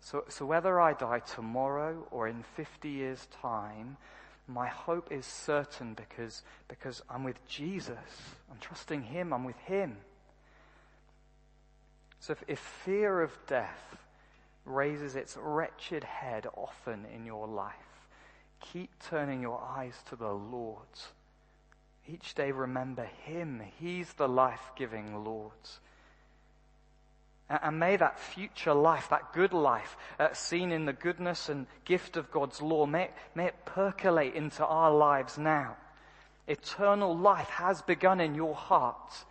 So, 0.00 0.24
so 0.28 0.46
whether 0.46 0.80
I 0.80 0.94
die 0.94 1.18
tomorrow 1.20 2.06
or 2.10 2.28
in 2.28 2.42
50 2.56 2.88
years' 2.88 3.26
time, 3.42 3.98
my 4.46 4.66
hope 4.66 5.12
is 5.12 5.26
certain 5.26 5.92
because, 5.92 6.42
because 6.66 7.02
I'm 7.10 7.24
with 7.24 7.46
Jesus. 7.46 7.98
I'm 8.50 8.56
trusting 8.58 9.02
Him. 9.02 9.34
I'm 9.34 9.44
with 9.44 9.58
Him. 9.58 9.98
So 12.20 12.32
if, 12.32 12.42
if 12.48 12.58
fear 12.58 13.20
of 13.20 13.32
death 13.46 13.96
raises 14.64 15.14
its 15.14 15.36
wretched 15.38 16.04
head 16.04 16.46
often 16.56 17.04
in 17.14 17.26
your 17.26 17.46
life, 17.46 17.74
keep 18.60 18.90
turning 19.10 19.42
your 19.42 19.62
eyes 19.62 19.94
to 20.08 20.16
the 20.16 20.32
Lord. 20.32 20.86
Each 22.06 22.34
day 22.34 22.50
remember 22.50 23.04
Him. 23.24 23.62
He's 23.78 24.14
the 24.14 24.28
life-giving 24.28 25.22
Lord. 25.22 25.52
And 27.50 27.80
may 27.80 27.96
that 27.96 28.18
future 28.18 28.74
life, 28.74 29.08
that 29.08 29.32
good 29.32 29.54
life, 29.54 29.96
uh, 30.18 30.32
seen 30.34 30.70
in 30.70 30.84
the 30.84 30.92
goodness 30.92 31.48
and 31.48 31.66
gift 31.86 32.18
of 32.18 32.30
God's 32.30 32.60
law, 32.60 32.84
may, 32.84 33.10
may 33.34 33.46
it 33.46 33.64
percolate 33.64 34.34
into 34.34 34.66
our 34.66 34.94
lives 34.94 35.38
now. 35.38 35.76
Eternal 36.46 37.16
life 37.16 37.48
has 37.48 37.80
begun 37.82 38.20
in 38.20 38.34
your 38.34 38.54
heart. 38.54 39.24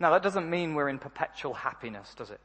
Now, 0.00 0.12
that 0.12 0.22
doesn't 0.22 0.48
mean 0.48 0.74
we're 0.74 0.88
in 0.88 0.98
perpetual 0.98 1.52
happiness, 1.54 2.14
does 2.14 2.30
it? 2.30 2.40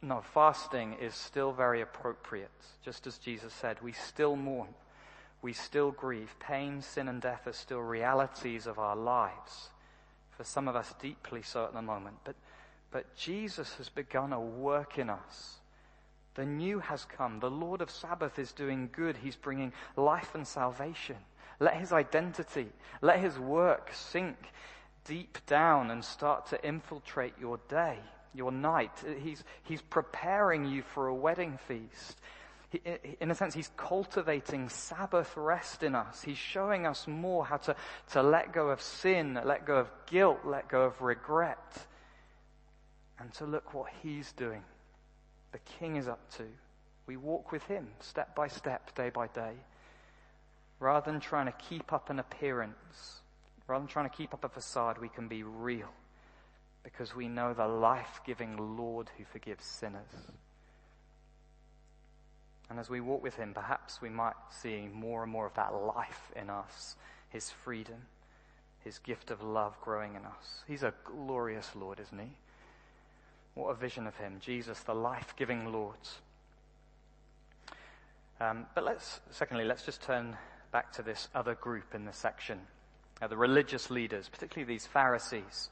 No, 0.00 0.22
fasting 0.32 0.96
is 1.00 1.14
still 1.14 1.52
very 1.52 1.80
appropriate. 1.80 2.50
Just 2.82 3.06
as 3.06 3.18
Jesus 3.18 3.52
said, 3.52 3.82
we 3.82 3.92
still 3.92 4.36
mourn. 4.36 4.68
We 5.42 5.52
still 5.52 5.90
grieve. 5.90 6.34
Pain, 6.38 6.80
sin, 6.80 7.08
and 7.08 7.20
death 7.20 7.46
are 7.46 7.52
still 7.52 7.80
realities 7.80 8.66
of 8.66 8.78
our 8.78 8.96
lives. 8.96 9.70
For 10.36 10.44
some 10.44 10.68
of 10.68 10.76
us, 10.76 10.94
deeply 11.00 11.42
so 11.42 11.64
at 11.64 11.72
the 11.72 11.82
moment. 11.82 12.16
But 12.24 12.36
but 12.96 13.14
Jesus 13.14 13.74
has 13.74 13.90
begun 13.90 14.32
a 14.32 14.40
work 14.40 14.96
in 14.96 15.10
us. 15.10 15.56
The 16.34 16.46
new 16.46 16.78
has 16.78 17.04
come. 17.04 17.40
The 17.40 17.50
Lord 17.50 17.82
of 17.82 17.90
Sabbath 17.90 18.38
is 18.38 18.52
doing 18.52 18.88
good. 18.90 19.18
He's 19.18 19.36
bringing 19.36 19.74
life 19.96 20.34
and 20.34 20.46
salvation. 20.46 21.16
Let 21.60 21.76
his 21.76 21.92
identity, 21.92 22.68
let 23.02 23.20
his 23.20 23.38
work 23.38 23.90
sink 23.92 24.38
deep 25.04 25.36
down 25.46 25.90
and 25.90 26.02
start 26.02 26.46
to 26.46 26.66
infiltrate 26.66 27.34
your 27.38 27.60
day, 27.68 27.98
your 28.32 28.50
night. 28.50 28.92
He's, 29.22 29.44
he's 29.64 29.82
preparing 29.82 30.64
you 30.64 30.80
for 30.80 31.08
a 31.08 31.14
wedding 31.14 31.58
feast. 31.68 32.18
He, 32.70 32.80
in 33.20 33.30
a 33.30 33.34
sense, 33.34 33.52
he's 33.52 33.72
cultivating 33.76 34.70
Sabbath 34.70 35.36
rest 35.36 35.82
in 35.82 35.94
us. 35.94 36.22
He's 36.22 36.38
showing 36.38 36.86
us 36.86 37.06
more 37.06 37.44
how 37.44 37.58
to, 37.58 37.76
to 38.12 38.22
let 38.22 38.54
go 38.54 38.70
of 38.70 38.80
sin, 38.80 39.38
let 39.44 39.66
go 39.66 39.76
of 39.76 39.90
guilt, 40.06 40.38
let 40.46 40.70
go 40.70 40.84
of 40.84 41.02
regret 41.02 41.86
and 43.18 43.32
to 43.34 43.44
look 43.44 43.74
what 43.74 43.90
he's 44.02 44.32
doing. 44.32 44.62
The 45.52 45.58
king 45.78 45.96
is 45.96 46.08
up 46.08 46.30
to. 46.36 46.44
We 47.06 47.16
walk 47.16 47.52
with 47.52 47.64
him 47.64 47.88
step 48.00 48.34
by 48.34 48.48
step, 48.48 48.94
day 48.94 49.10
by 49.10 49.28
day. 49.28 49.52
Rather 50.80 51.10
than 51.10 51.20
trying 51.20 51.46
to 51.46 51.52
keep 51.52 51.92
up 51.92 52.10
an 52.10 52.18
appearance, 52.18 53.20
rather 53.66 53.82
than 53.82 53.88
trying 53.88 54.10
to 54.10 54.16
keep 54.16 54.34
up 54.34 54.44
a 54.44 54.48
facade, 54.48 54.98
we 54.98 55.08
can 55.08 55.28
be 55.28 55.42
real 55.42 55.88
because 56.82 57.16
we 57.16 57.26
know 57.26 57.54
the 57.54 57.66
life 57.66 58.20
giving 58.24 58.76
Lord 58.76 59.10
who 59.16 59.24
forgives 59.24 59.64
sinners. 59.64 60.02
And 62.68 62.78
as 62.78 62.90
we 62.90 63.00
walk 63.00 63.22
with 63.22 63.36
him, 63.36 63.54
perhaps 63.54 64.00
we 64.02 64.08
might 64.08 64.34
see 64.50 64.88
more 64.92 65.22
and 65.22 65.32
more 65.32 65.46
of 65.46 65.54
that 65.54 65.74
life 65.74 66.32
in 66.34 66.50
us, 66.50 66.96
his 67.28 67.50
freedom, 67.50 68.02
his 68.80 68.98
gift 68.98 69.30
of 69.30 69.42
love 69.42 69.76
growing 69.80 70.14
in 70.14 70.24
us. 70.24 70.64
He's 70.66 70.82
a 70.82 70.94
glorious 71.04 71.70
Lord, 71.74 72.00
isn't 72.00 72.18
he? 72.18 72.30
What 73.56 73.70
a 73.70 73.74
vision 73.74 74.06
of 74.06 74.14
him, 74.18 74.36
Jesus, 74.38 74.78
the 74.80 74.94
life 74.94 75.34
giving 75.34 75.72
Lord. 75.72 75.96
Um, 78.38 78.66
but 78.74 78.84
let's, 78.84 79.20
secondly, 79.30 79.64
let's 79.64 79.82
just 79.82 80.02
turn 80.02 80.36
back 80.72 80.92
to 80.92 81.02
this 81.02 81.28
other 81.34 81.54
group 81.54 81.94
in 81.94 82.04
this 82.04 82.18
section, 82.18 82.60
uh, 83.22 83.28
the 83.28 83.36
religious 83.36 83.90
leaders, 83.90 84.28
particularly 84.28 84.70
these 84.70 84.86
Pharisees. 84.86 85.70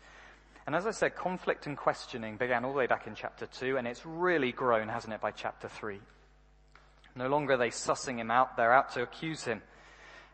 And 0.66 0.75
as 0.75 0.87
I 0.87 0.92
said, 0.92 1.14
conflict 1.14 1.66
and 1.66 1.77
questioning 1.77 2.38
began 2.38 2.64
all 2.64 2.73
the 2.73 2.79
way 2.79 2.87
back 2.87 3.07
in 3.07 3.14
chapter 3.14 3.44
2, 3.47 3.77
and 3.77 3.87
it's 3.87 4.07
really 4.07 4.51
grown, 4.51 4.88
hasn't 4.88 5.12
it, 5.12 5.20
by 5.20 5.31
chapter 5.31 5.68
3. 5.68 6.01
No 7.16 7.29
longer 7.29 7.53
are 7.53 7.59
they 7.59 7.68
sussing 7.68 8.16
him 8.16 8.31
out, 8.31 8.57
they're 8.57 8.73
out 8.73 8.94
to 8.94 9.03
accuse 9.03 9.44
him. 9.44 9.61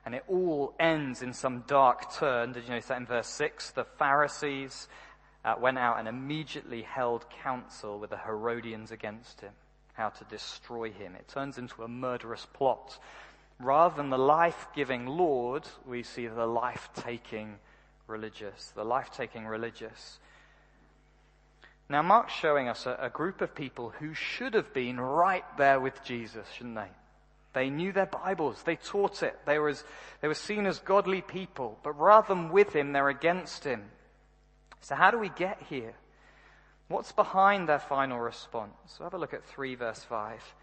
And 0.07 0.15
it 0.15 0.23
all 0.29 0.73
ends 0.79 1.21
in 1.21 1.33
some 1.33 1.65
dark 1.67 2.15
turn. 2.15 2.53
Did 2.53 2.63
you 2.63 2.71
notice 2.71 2.87
that 2.87 2.99
in 2.99 3.07
verse 3.07 3.27
6? 3.27 3.73
The 3.73 3.85
Pharisees 3.85 4.87
uh, 5.45 5.55
went 5.59 5.79
out 5.79 5.99
and 5.99 6.09
immediately 6.09 6.83
held 6.83 7.25
counsel 7.43 7.99
with 7.99 8.11
the 8.11 8.19
Herodians 8.19 8.91
against 8.91 9.41
him, 9.41 9.53
how 9.95 10.11
to 10.11 10.25
destroy 10.25 10.91
him. 10.91 11.15
It 11.15 11.29
turns 11.29 11.59
into 11.59 11.83
a 11.83 11.89
murderous 11.89 12.47
plot. 12.53 12.99
Rather 13.59 13.97
than 13.97 14.11
the 14.11 14.19
life 14.19 14.69
giving 14.75 15.07
Lord, 15.07 15.65
we 15.87 16.03
see 16.03 16.27
the 16.27 16.47
life 16.47 16.91
taking 16.95 17.57
religious, 18.07 18.73
the 18.75 18.85
life 18.85 19.11
taking 19.13 19.47
religious. 19.47 20.19
Now, 21.89 22.03
Mark's 22.03 22.33
showing 22.33 22.69
us 22.69 22.87
a, 22.87 22.97
a, 23.01 23.11
group 23.11 23.41
of 23.41 23.55
people 23.55 23.91
who 23.99 24.15
should 24.15 24.55
have 24.55 24.73
been 24.73 25.01
right 25.01 25.45
there 25.59 25.81
with 25.81 26.05
Jesus, 26.05 26.47
shouldn't 26.57 26.77
they? 26.77 26.89
They 27.53 27.69
knew 27.69 27.91
their 27.91 28.07
Bibles. 28.07 28.63
They 28.63 28.77
taught 28.77 29.25
it. 29.25 29.37
They 29.45 29.59
were, 29.59 29.71
as, 29.71 29.83
they 30.21 30.29
were 30.29 30.35
seen 30.35 30.67
as 30.67 30.79
godly 30.79 31.21
people. 31.21 31.79
But 31.83 31.99
rather 31.99 32.29
than 32.29 32.53
with 32.53 32.73
him, 32.73 32.93
they're 32.93 33.09
against 33.09 33.65
him. 33.65 33.83
So 34.81 34.95
how 34.95 35.11
do 35.11 35.19
we 35.19 35.29
get 35.31 35.63
here? 35.69 35.95
What's 36.89 37.13
behind 37.13 37.69
their 37.69 37.79
final 37.79 38.19
response? 38.19 38.75
So 38.87 39.05
have 39.05 39.15
a 39.15 39.19
look 39.19 39.35
at 39.35 39.45
3 39.45 39.75
verse 39.77 40.03
5. 40.03 40.55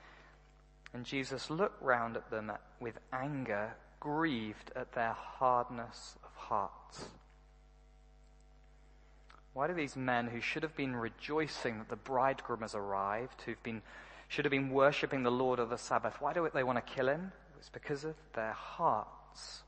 And 0.94 1.06
Jesus 1.06 1.50
looked 1.50 1.82
round 1.82 2.18
at 2.18 2.30
them 2.30 2.52
with 2.80 2.98
anger, 3.14 3.74
grieved 4.00 4.72
at 4.76 4.94
their 4.94 5.14
hardness 5.14 6.16
of 6.24 6.36
hearts. 6.36 7.06
Why 9.54 9.68
do 9.68 9.74
these 9.74 9.96
men 9.96 10.28
who 10.28 10.40
should 10.40 10.64
have 10.64 10.76
been 10.76 10.96
rejoicing 10.96 11.80
that 11.80 11.90
the 11.90 11.96
bridegroom 11.96 12.62
has 12.62 12.76
arrived, 12.76 13.42
who've 13.42 13.62
been, 13.64 13.82
should 14.28 14.46
have 14.46 14.52
been 14.52 14.70
worshipping 14.70 15.24
the 15.24 15.32
Lord 15.32 15.60
of 15.60 15.70
the 15.70 15.78
Sabbath, 15.78 16.16
why 16.20 16.34
do 16.34 16.48
they 16.54 16.64
want 16.64 16.78
to 16.78 16.94
kill 16.94 17.10
him? 17.10 17.32
It's 17.58 17.70
because 17.70 18.04
of 18.04 18.16
their 18.34 18.54
hearts. 18.54 19.64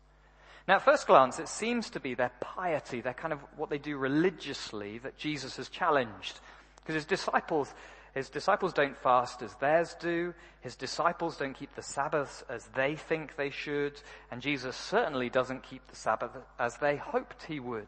Now, 0.67 0.76
at 0.76 0.86
first 0.86 1.08
glance, 1.08 1.39
it 1.39 1.48
seems 1.48 1.89
to 1.91 2.00
be 2.00 2.13
their 2.13 2.32
piety, 2.39 3.02
their 3.02 3.13
kind 3.13 3.34
of 3.34 3.39
what 3.58 3.69
they 3.69 3.78
do 3.78 3.98
religiously 3.98 5.00
that 5.00 5.17
Jesus 5.17 5.58
has 5.58 5.69
challenged. 5.69 6.39
Because 6.76 6.95
his 6.95 7.06
disciples, 7.06 7.74
his 8.13 8.30
disciples 8.30 8.74
don't 8.74 8.98
fast 8.98 9.41
as 9.41 9.56
theirs 9.56 9.95
do. 10.00 10.34
His 10.62 10.76
disciples 10.76 11.38
don't 11.38 11.54
keep 11.54 11.74
the 11.76 11.82
Sabbath 11.82 12.43
as 12.50 12.65
they 12.76 12.95
think 12.95 13.36
they 13.36 13.50
should. 13.50 14.02
And 14.32 14.41
Jesus 14.41 14.76
certainly 14.76 15.30
doesn't 15.30 15.63
keep 15.63 15.88
the 15.88 15.95
Sabbath 15.95 16.32
as 16.60 16.78
they 16.78 16.98
hoped 16.98 17.43
he 17.43 17.60
would. 17.60 17.88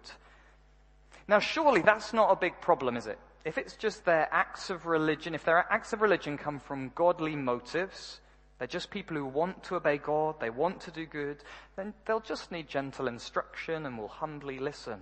Now, 1.27 1.39
surely 1.39 1.81
that's 1.81 2.13
not 2.13 2.31
a 2.31 2.35
big 2.35 2.59
problem, 2.61 2.97
is 2.97 3.07
it? 3.07 3.19
If 3.45 3.57
it's 3.57 3.75
just 3.75 4.05
their 4.05 4.27
acts 4.31 4.69
of 4.69 4.85
religion, 4.85 5.33
if 5.33 5.43
their 5.43 5.65
acts 5.71 5.93
of 5.93 6.01
religion 6.01 6.37
come 6.37 6.59
from 6.59 6.91
godly 6.93 7.35
motives, 7.35 8.19
they're 8.61 8.67
just 8.67 8.91
people 8.91 9.17
who 9.17 9.25
want 9.25 9.63
to 9.63 9.75
obey 9.75 9.97
God, 9.97 10.39
they 10.39 10.51
want 10.51 10.81
to 10.81 10.91
do 10.91 11.07
good, 11.07 11.37
then 11.75 11.95
they'll 12.05 12.19
just 12.19 12.51
need 12.51 12.67
gentle 12.67 13.07
instruction 13.07 13.87
and 13.87 13.97
will 13.97 14.07
humbly 14.07 14.59
listen. 14.59 14.99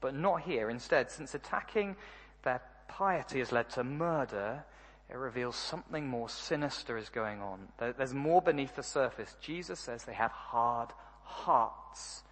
But 0.00 0.14
not 0.14 0.40
here. 0.40 0.70
Instead, 0.70 1.10
since 1.10 1.34
attacking 1.34 1.96
their 2.42 2.62
piety 2.88 3.40
has 3.40 3.52
led 3.52 3.68
to 3.72 3.84
murder, 3.84 4.64
it 5.10 5.16
reveals 5.16 5.54
something 5.54 6.06
more 6.06 6.30
sinister 6.30 6.96
is 6.96 7.10
going 7.10 7.42
on. 7.42 7.68
There's 7.78 8.14
more 8.14 8.40
beneath 8.40 8.74
the 8.74 8.82
surface. 8.82 9.36
Jesus 9.42 9.78
says 9.78 10.04
they 10.04 10.14
have 10.14 10.32
hard 10.32 10.94
hearts. 11.22 12.22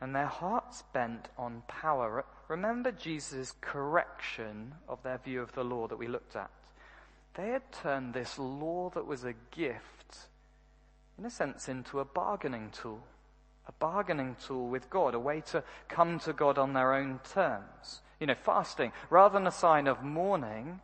And 0.00 0.12
their 0.12 0.26
hearts 0.26 0.82
bent 0.92 1.28
on 1.38 1.62
power. 1.68 2.24
Remember 2.48 2.90
Jesus' 2.90 3.54
correction 3.60 4.74
of 4.88 5.04
their 5.04 5.18
view 5.18 5.40
of 5.40 5.52
the 5.52 5.62
law 5.62 5.86
that 5.86 5.98
we 5.98 6.08
looked 6.08 6.34
at. 6.34 6.50
They 7.34 7.48
had 7.48 7.72
turned 7.72 8.14
this 8.14 8.38
law 8.38 8.90
that 8.94 9.06
was 9.06 9.24
a 9.24 9.34
gift, 9.50 10.16
in 11.18 11.26
a 11.26 11.30
sense, 11.30 11.68
into 11.68 12.00
a 12.00 12.04
bargaining 12.04 12.70
tool. 12.70 13.02
A 13.66 13.72
bargaining 13.72 14.36
tool 14.44 14.68
with 14.68 14.90
God, 14.90 15.14
a 15.14 15.18
way 15.18 15.40
to 15.46 15.64
come 15.88 16.18
to 16.20 16.32
God 16.32 16.58
on 16.58 16.74
their 16.74 16.94
own 16.94 17.20
terms. 17.32 18.02
You 18.20 18.26
know, 18.26 18.34
fasting, 18.34 18.92
rather 19.10 19.32
than 19.34 19.46
a 19.46 19.52
sign 19.52 19.86
of 19.86 20.02
mourning, 20.02 20.80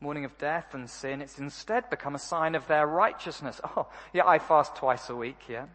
mourning 0.00 0.24
of 0.24 0.38
death 0.38 0.74
and 0.74 0.88
sin, 0.88 1.20
it's 1.20 1.38
instead 1.38 1.90
become 1.90 2.14
a 2.14 2.20
sign 2.20 2.54
of 2.54 2.66
their 2.68 2.86
righteousness. 2.86 3.60
Oh, 3.76 3.88
yeah, 4.12 4.26
I 4.26 4.38
fast 4.38 4.76
twice 4.76 5.08
a 5.08 5.16
week, 5.16 5.48
yeah. 5.48 5.66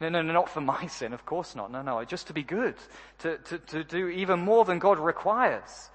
No, 0.00 0.08
no, 0.08 0.22
no, 0.22 0.32
not 0.32 0.50
for 0.50 0.60
my 0.60 0.86
sin, 0.88 1.12
of 1.12 1.26
course 1.26 1.56
not. 1.56 1.72
No, 1.72 1.82
no, 1.82 2.04
just 2.04 2.28
to 2.28 2.32
be 2.32 2.44
good, 2.44 2.76
to, 3.18 3.38
to, 3.38 3.58
to 3.58 3.82
do 3.82 4.08
even 4.08 4.40
more 4.40 4.64
than 4.64 4.78
God 4.78 4.98
requires 4.98 5.90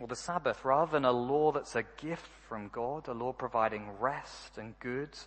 or 0.00 0.06
the 0.06 0.16
Sabbath, 0.16 0.64
rather 0.64 0.92
than 0.92 1.04
a 1.04 1.12
law 1.12 1.52
that's 1.52 1.76
a 1.76 1.84
gift 1.98 2.28
from 2.48 2.68
God, 2.68 3.08
a 3.08 3.12
law 3.12 3.32
providing 3.32 3.88
rest 4.00 4.58
and 4.58 4.78
goods, 4.80 5.26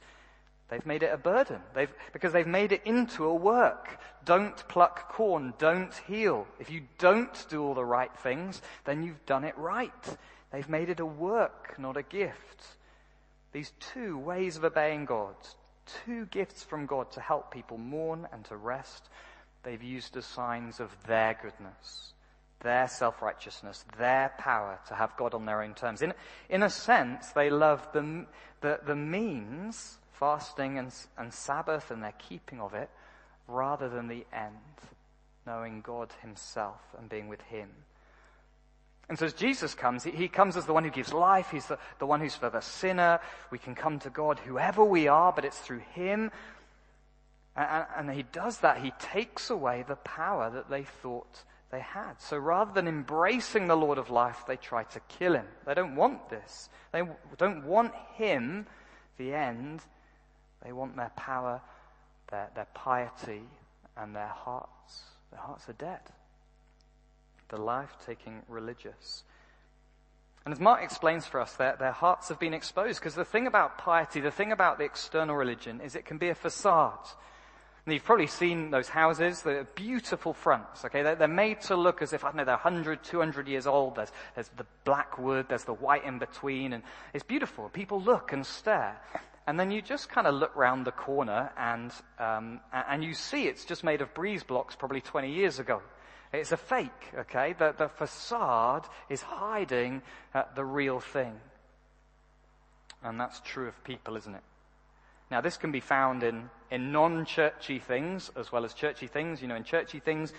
they've 0.69 0.85
made 0.85 1.03
it 1.03 1.13
a 1.13 1.17
burden. 1.17 1.61
They've, 1.73 1.93
because 2.11 2.33
they've 2.33 2.45
made 2.45 2.71
it 2.71 2.81
into 2.85 3.25
a 3.25 3.33
work. 3.33 3.99
Don't 4.25 4.55
pluck 4.67 5.09
corn, 5.13 5.53
don't 5.57 5.93
heal. 6.07 6.47
If 6.59 6.69
you 6.69 6.81
don't 6.97 7.45
do 7.49 7.63
all 7.63 7.73
the 7.73 7.85
right 7.85 8.11
things, 8.17 8.61
then 8.83 9.03
you've 9.03 9.25
done 9.25 9.45
it 9.45 9.57
right. 9.57 10.17
They've 10.51 10.69
made 10.69 10.89
it 10.89 10.99
a 10.99 11.05
work, 11.05 11.75
not 11.79 11.97
a 11.97 12.03
gift. 12.03 12.65
These 13.53 13.71
two 13.79 14.17
ways 14.17 14.57
of 14.57 14.65
obeying 14.65 15.05
God, 15.05 15.35
two 16.05 16.25
gifts 16.25 16.63
from 16.63 16.85
God 16.85 17.11
to 17.13 17.21
help 17.21 17.51
people 17.51 17.77
mourn 17.77 18.27
and 18.31 18.43
to 18.45 18.57
rest, 18.57 19.09
they've 19.63 19.81
used 19.81 20.15
as 20.17 20.25
signs 20.25 20.79
of 20.79 20.91
their 21.07 21.37
goodness, 21.41 22.13
their 22.61 22.87
self-righteousness, 22.87 23.85
their 23.97 24.33
power 24.37 24.79
to 24.87 24.95
have 24.95 25.15
God 25.15 25.33
on 25.33 25.45
their 25.45 25.61
own 25.61 25.73
terms. 25.73 26.01
In, 26.01 26.13
in 26.49 26.63
a 26.63 26.69
sense, 26.69 27.29
they 27.29 27.49
love 27.49 27.87
the, 27.93 28.25
the, 28.61 28.79
the 28.85 28.95
means, 28.95 29.97
fasting 30.13 30.79
and, 30.79 30.91
and 31.17 31.33
Sabbath 31.33 31.91
and 31.91 32.03
their 32.03 32.15
keeping 32.17 32.59
of 32.59 32.73
it, 32.73 32.89
rather 33.47 33.87
than 33.87 34.07
the 34.07 34.25
end, 34.33 34.55
knowing 35.45 35.81
God 35.81 36.09
himself 36.21 36.81
and 36.97 37.07
being 37.07 37.27
with 37.27 37.41
him. 37.41 37.69
And 39.09 39.17
so 39.17 39.25
as 39.25 39.33
Jesus 39.33 39.73
comes, 39.73 40.03
he, 40.03 40.11
he 40.11 40.27
comes 40.27 40.57
as 40.57 40.65
the 40.65 40.73
one 40.73 40.83
who 40.83 40.89
gives 40.89 41.13
life. 41.13 41.49
He's 41.51 41.67
the, 41.67 41.77
the 41.99 42.05
one 42.05 42.19
who's 42.19 42.35
for 42.35 42.49
the 42.49 42.59
sinner. 42.59 43.19
We 43.51 43.57
can 43.57 43.73
come 43.73 43.99
to 43.99 44.09
God 44.09 44.39
whoever 44.39 44.83
we 44.83 45.07
are, 45.07 45.31
but 45.31 45.45
it's 45.45 45.59
through 45.59 45.83
him. 45.93 46.31
And, 47.55 47.85
and 47.95 48.11
he 48.11 48.23
does 48.23 48.57
that. 48.59 48.79
He 48.79 48.91
takes 48.99 49.49
away 49.49 49.85
the 49.87 49.95
power 49.95 50.49
that 50.49 50.69
they 50.69 50.83
thought 50.83 51.43
they 51.71 51.81
had. 51.81 52.19
So 52.19 52.37
rather 52.37 52.71
than 52.71 52.87
embracing 52.87 53.67
the 53.67 53.75
Lord 53.75 53.97
of 53.97 54.09
life, 54.09 54.43
they 54.47 54.55
try 54.55 54.83
to 54.83 54.99
kill 55.09 55.33
him. 55.33 55.45
They 55.65 55.73
don't 55.73 55.95
want 55.95 56.29
this. 56.29 56.69
They 56.91 57.03
don't 57.37 57.65
want 57.65 57.93
him, 58.15 58.65
the 59.17 59.33
end. 59.33 59.81
They 60.63 60.71
want 60.71 60.95
their 60.95 61.11
power, 61.15 61.61
their, 62.31 62.49
their 62.55 62.67
piety, 62.73 63.43
and 63.97 64.15
their 64.15 64.27
hearts. 64.27 65.03
Their 65.31 65.41
hearts 65.41 65.67
are 65.67 65.73
dead. 65.73 65.99
The 67.49 67.57
life-taking 67.57 68.43
religious. 68.47 69.23
And 70.45 70.53
as 70.53 70.61
Mark 70.61 70.81
explains 70.81 71.25
for 71.25 71.41
us, 71.41 71.53
their, 71.55 71.75
their 71.77 71.91
hearts 71.91 72.29
have 72.29 72.39
been 72.39 72.53
exposed 72.53 72.99
because 72.99 73.15
the 73.15 73.25
thing 73.25 73.47
about 73.47 73.77
piety, 73.77 74.21
the 74.21 74.31
thing 74.31 74.53
about 74.53 74.77
the 74.77 74.85
external 74.85 75.35
religion 75.35 75.81
is 75.81 75.95
it 75.95 76.05
can 76.05 76.17
be 76.17 76.29
a 76.29 76.35
facade. 76.35 77.05
And 77.87 77.93
you've 77.93 78.03
probably 78.03 78.27
seen 78.27 78.69
those 78.69 78.89
houses, 78.89 79.43
the 79.43 79.65
beautiful 79.75 80.33
fronts, 80.33 80.83
okay? 80.83 81.03
They're, 81.03 81.15
they're, 81.15 81.27
made 81.29 81.61
to 81.61 81.77
look 81.77 82.01
as 82.01 82.11
if, 82.11 82.25
I 82.25 82.27
don't 82.27 82.35
know, 82.35 82.43
they're 82.43 82.55
100, 82.55 83.01
200 83.01 83.47
years 83.47 83.65
old. 83.65 83.95
There's, 83.95 84.11
there's 84.35 84.49
the 84.57 84.65
black 84.83 85.17
wood, 85.17 85.45
there's 85.47 85.63
the 85.63 85.73
white 85.73 86.03
in 86.03 86.19
between, 86.19 86.73
and 86.73 86.83
it's 87.13 87.23
beautiful. 87.23 87.69
People 87.69 88.01
look 88.01 88.33
and 88.33 88.45
stare. 88.45 88.99
And 89.47 89.57
then 89.57 89.71
you 89.71 89.81
just 89.81 90.09
kind 90.09 90.27
of 90.27 90.35
look 90.35 90.53
round 90.53 90.85
the 90.85 90.91
corner 90.91 91.49
and, 91.57 91.93
um, 92.19 92.59
and 92.73 93.05
you 93.05 93.13
see 93.13 93.47
it's 93.47 93.63
just 93.63 93.85
made 93.85 94.01
of 94.01 94.13
breeze 94.13 94.43
blocks 94.43 94.75
probably 94.75 94.99
20 94.99 95.31
years 95.31 95.59
ago. 95.59 95.81
It's 96.33 96.51
a 96.51 96.57
fake, 96.57 97.13
okay? 97.19 97.55
The, 97.57 97.73
the 97.77 97.87
facade 97.87 98.85
is 99.07 99.21
hiding 99.21 100.01
uh, 100.35 100.43
the 100.57 100.65
real 100.65 100.99
thing. 100.99 101.39
And 103.01 103.17
that's 103.17 103.39
true 103.45 103.69
of 103.69 103.81
people, 103.85 104.17
isn't 104.17 104.35
it? 104.35 104.43
Now, 105.31 105.39
this 105.39 105.55
can 105.55 105.71
be 105.71 105.79
found 105.79 106.23
in, 106.23 106.49
in 106.71 106.91
non-churchy 106.91 107.79
things 107.79 108.31
as 108.35 108.51
well 108.51 108.65
as 108.65 108.73
churchy 108.73 109.07
things. 109.07 109.41
You 109.41 109.47
know, 109.47 109.55
in 109.55 109.63
churchy 109.63 109.99
things, 109.99 110.33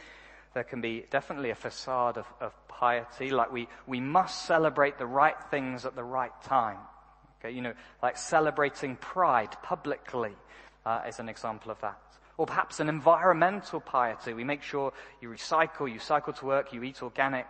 there 0.54 0.64
can 0.64 0.80
be 0.80 1.04
definitely 1.10 1.50
a 1.50 1.54
facade 1.54 2.18
of, 2.18 2.26
of 2.40 2.52
piety, 2.68 3.30
like 3.30 3.52
we, 3.52 3.68
we 3.86 4.00
must 4.00 4.46
celebrate 4.46 4.98
the 4.98 5.06
right 5.06 5.36
things 5.50 5.84
at 5.84 5.94
the 5.94 6.04
right 6.04 6.32
time. 6.42 6.78
Okay, 7.40 7.54
you 7.54 7.62
know, 7.62 7.74
like 8.02 8.16
celebrating 8.16 8.96
pride 8.96 9.56
publicly 9.62 10.32
uh, 10.84 11.02
is 11.06 11.20
an 11.20 11.28
example 11.28 11.70
of 11.70 11.80
that. 11.80 12.00
Or 12.36 12.46
perhaps 12.46 12.80
an 12.80 12.88
environmental 12.88 13.80
piety. 13.80 14.32
We 14.32 14.44
make 14.44 14.62
sure 14.62 14.92
you 15.20 15.28
recycle, 15.28 15.92
you 15.92 15.98
cycle 15.98 16.32
to 16.34 16.46
work, 16.46 16.72
you 16.72 16.82
eat 16.84 17.02
organic, 17.02 17.46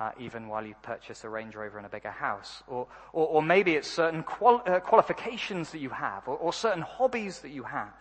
uh, 0.00 0.12
even 0.18 0.48
while 0.48 0.64
you 0.64 0.74
purchase 0.82 1.24
a 1.24 1.28
Range 1.28 1.54
Rover 1.54 1.76
and 1.76 1.86
a 1.86 1.90
bigger 1.90 2.10
house. 2.10 2.62
Or, 2.66 2.86
or, 3.12 3.26
or 3.26 3.42
maybe 3.42 3.74
it's 3.74 3.88
certain 3.88 4.22
qual- 4.22 4.62
uh, 4.66 4.80
qualifications 4.80 5.70
that 5.72 5.80
you 5.80 5.90
have, 5.90 6.26
or, 6.26 6.36
or, 6.38 6.52
certain 6.52 6.82
hobbies 6.82 7.40
that 7.40 7.50
you 7.50 7.64
have. 7.64 7.92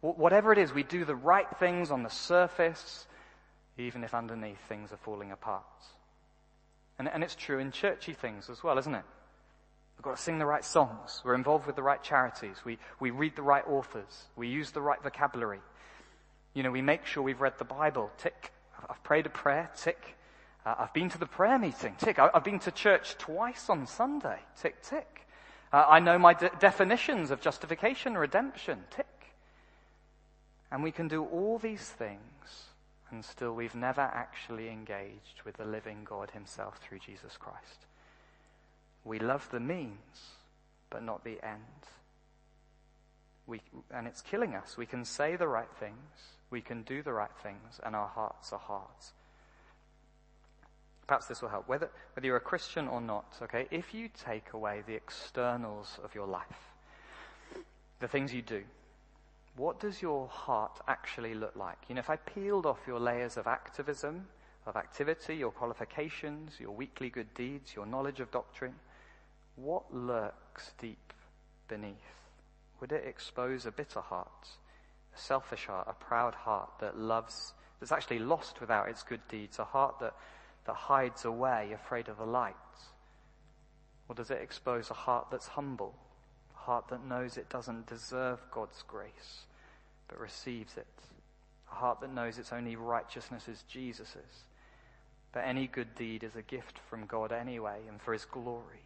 Whatever 0.00 0.52
it 0.52 0.58
is, 0.58 0.72
we 0.72 0.82
do 0.82 1.04
the 1.04 1.14
right 1.14 1.48
things 1.58 1.90
on 1.90 2.02
the 2.02 2.10
surface, 2.10 3.06
even 3.76 4.04
if 4.04 4.14
underneath 4.14 4.60
things 4.68 4.92
are 4.92 4.98
falling 4.98 5.32
apart. 5.32 5.64
And, 6.98 7.08
and 7.08 7.22
it's 7.22 7.34
true 7.34 7.58
in 7.58 7.70
churchy 7.70 8.12
things 8.12 8.50
as 8.50 8.62
well, 8.62 8.78
isn't 8.78 8.94
it? 8.94 9.04
We've 9.96 10.04
got 10.04 10.16
to 10.16 10.22
sing 10.22 10.38
the 10.38 10.46
right 10.46 10.64
songs. 10.64 11.20
We're 11.24 11.34
involved 11.34 11.66
with 11.66 11.76
the 11.76 11.82
right 11.82 12.02
charities. 12.02 12.56
We, 12.64 12.78
we 13.00 13.10
read 13.10 13.36
the 13.36 13.42
right 13.42 13.66
authors. 13.66 14.24
We 14.36 14.48
use 14.48 14.70
the 14.70 14.80
right 14.80 15.02
vocabulary. 15.02 15.60
You 16.54 16.62
know, 16.62 16.70
we 16.70 16.80
make 16.80 17.04
sure 17.04 17.22
we've 17.22 17.40
read 17.40 17.58
the 17.58 17.64
Bible. 17.64 18.10
Tick. 18.16 18.50
I've 18.88 19.02
prayed 19.02 19.26
a 19.26 19.30
prayer. 19.30 19.70
Tick. 19.76 20.16
Uh, 20.64 20.74
I've 20.78 20.92
been 20.94 21.10
to 21.10 21.18
the 21.18 21.26
prayer 21.26 21.58
meeting. 21.58 21.94
Tick. 21.98 22.18
I, 22.18 22.30
have 22.32 22.44
been 22.44 22.58
to 22.60 22.70
church 22.70 23.16
twice 23.18 23.68
on 23.68 23.86
Sunday. 23.86 24.38
Tick, 24.60 24.82
tick. 24.82 25.26
Uh, 25.72 25.84
I 25.88 26.00
know 26.00 26.18
my 26.18 26.34
de- 26.34 26.50
definitions 26.58 27.30
of 27.30 27.40
justification, 27.40 28.16
redemption. 28.16 28.80
Tick. 28.90 29.06
And 30.72 30.82
we 30.82 30.92
can 30.92 31.08
do 31.08 31.24
all 31.24 31.58
these 31.58 31.88
things 31.88 32.70
and 33.10 33.24
still 33.24 33.52
we've 33.52 33.74
never 33.74 34.00
actually 34.00 34.68
engaged 34.68 35.42
with 35.44 35.56
the 35.56 35.64
living 35.64 36.04
God 36.04 36.30
himself 36.30 36.78
through 36.78 37.00
Jesus 37.00 37.36
Christ. 37.36 37.86
We 39.04 39.18
love 39.18 39.48
the 39.50 39.60
means, 39.60 40.36
but 40.90 41.02
not 41.02 41.24
the 41.24 41.38
end. 41.42 41.60
We, 43.46 43.60
and 43.92 44.06
it's 44.06 44.20
killing 44.20 44.54
us. 44.54 44.76
We 44.76 44.86
can 44.86 45.04
say 45.04 45.36
the 45.36 45.48
right 45.48 45.70
things, 45.80 45.94
we 46.50 46.60
can 46.60 46.82
do 46.82 47.02
the 47.02 47.12
right 47.12 47.34
things, 47.42 47.80
and 47.84 47.96
our 47.96 48.08
hearts 48.08 48.52
are 48.52 48.58
hard. 48.58 48.86
Perhaps 51.06 51.26
this 51.26 51.42
will 51.42 51.48
help. 51.48 51.68
Whether, 51.68 51.90
whether 52.14 52.26
you're 52.26 52.36
a 52.36 52.40
Christian 52.40 52.86
or 52.86 53.00
not, 53.00 53.36
okay, 53.42 53.66
if 53.72 53.92
you 53.92 54.08
take 54.24 54.52
away 54.52 54.84
the 54.86 54.94
externals 54.94 55.98
of 56.04 56.14
your 56.14 56.28
life, 56.28 56.46
the 57.98 58.06
things 58.06 58.32
you 58.32 58.42
do, 58.42 58.62
what 59.56 59.80
does 59.80 60.00
your 60.00 60.28
heart 60.28 60.80
actually 60.88 61.34
look 61.34 61.56
like? 61.56 61.76
You 61.88 61.94
know, 61.94 62.00
if 62.00 62.10
I 62.10 62.16
peeled 62.16 62.66
off 62.66 62.78
your 62.86 63.00
layers 63.00 63.36
of 63.36 63.46
activism, 63.46 64.26
of 64.66 64.76
activity, 64.76 65.36
your 65.36 65.50
qualifications, 65.50 66.52
your 66.58 66.70
weekly 66.70 67.10
good 67.10 67.32
deeds, 67.34 67.74
your 67.74 67.86
knowledge 67.86 68.20
of 68.20 68.30
doctrine, 68.30 68.74
what 69.56 69.92
lurks 69.92 70.72
deep 70.80 71.12
beneath? 71.68 71.94
Would 72.80 72.92
it 72.92 73.04
expose 73.06 73.66
a 73.66 73.70
bitter 73.70 74.00
heart, 74.00 74.48
a 75.14 75.18
selfish 75.18 75.66
heart, 75.66 75.88
a 75.90 75.94
proud 75.94 76.34
heart 76.34 76.70
that 76.80 76.98
loves, 76.98 77.52
that's 77.78 77.92
actually 77.92 78.20
lost 78.20 78.60
without 78.60 78.88
its 78.88 79.02
good 79.02 79.20
deeds, 79.28 79.58
a 79.58 79.64
heart 79.64 79.98
that 80.00 80.14
that 80.66 80.74
hides 80.74 81.24
away, 81.24 81.72
afraid 81.74 82.08
of 82.08 82.18
the 82.18 82.26
light? 82.26 82.54
Or 84.08 84.14
does 84.14 84.30
it 84.30 84.40
expose 84.42 84.90
a 84.90 84.94
heart 84.94 85.28
that's 85.30 85.46
humble, 85.46 85.94
heart 86.60 86.88
that 86.88 87.04
knows 87.04 87.36
it 87.36 87.48
doesn't 87.48 87.86
deserve 87.86 88.40
God's 88.50 88.82
grace, 88.86 89.44
but 90.08 90.18
receives 90.18 90.76
it? 90.76 90.86
A 91.70 91.74
heart 91.74 92.00
that 92.00 92.12
knows 92.12 92.38
its 92.38 92.52
only 92.52 92.76
righteousness 92.76 93.48
is 93.48 93.62
Jesus's, 93.68 94.44
but 95.32 95.40
any 95.40 95.66
good 95.66 95.94
deed 95.94 96.24
is 96.24 96.36
a 96.36 96.42
gift 96.42 96.78
from 96.88 97.06
God 97.06 97.32
anyway 97.32 97.78
and 97.88 98.00
for 98.00 98.12
His 98.12 98.24
glory. 98.24 98.84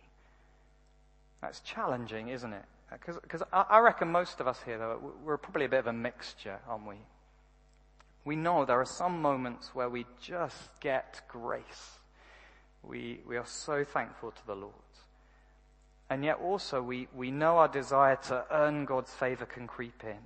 That's 1.40 1.60
challenging, 1.60 2.28
isn't 2.28 2.52
it? 2.52 2.64
Because 2.90 3.42
I 3.52 3.78
reckon 3.80 4.12
most 4.12 4.40
of 4.40 4.46
us 4.46 4.60
here, 4.64 4.78
though, 4.78 5.12
we're 5.24 5.36
probably 5.36 5.64
a 5.64 5.68
bit 5.68 5.80
of 5.80 5.86
a 5.86 5.92
mixture, 5.92 6.58
aren't 6.68 6.86
we? 6.86 6.96
We 8.24 8.36
know 8.36 8.64
there 8.64 8.80
are 8.80 8.86
some 8.86 9.20
moments 9.20 9.74
where 9.74 9.88
we 9.88 10.06
just 10.20 10.68
get 10.80 11.22
grace. 11.28 11.98
We, 12.82 13.20
we 13.26 13.36
are 13.36 13.46
so 13.46 13.84
thankful 13.84 14.30
to 14.30 14.46
the 14.46 14.54
Lord. 14.54 14.72
And 16.10 16.24
yet 16.24 16.38
also 16.42 16.82
we, 16.82 17.08
we 17.14 17.30
know 17.30 17.58
our 17.58 17.68
desire 17.68 18.16
to 18.28 18.44
earn 18.50 18.84
God's 18.84 19.12
favor 19.12 19.46
can 19.46 19.66
creep 19.66 20.04
in. 20.04 20.18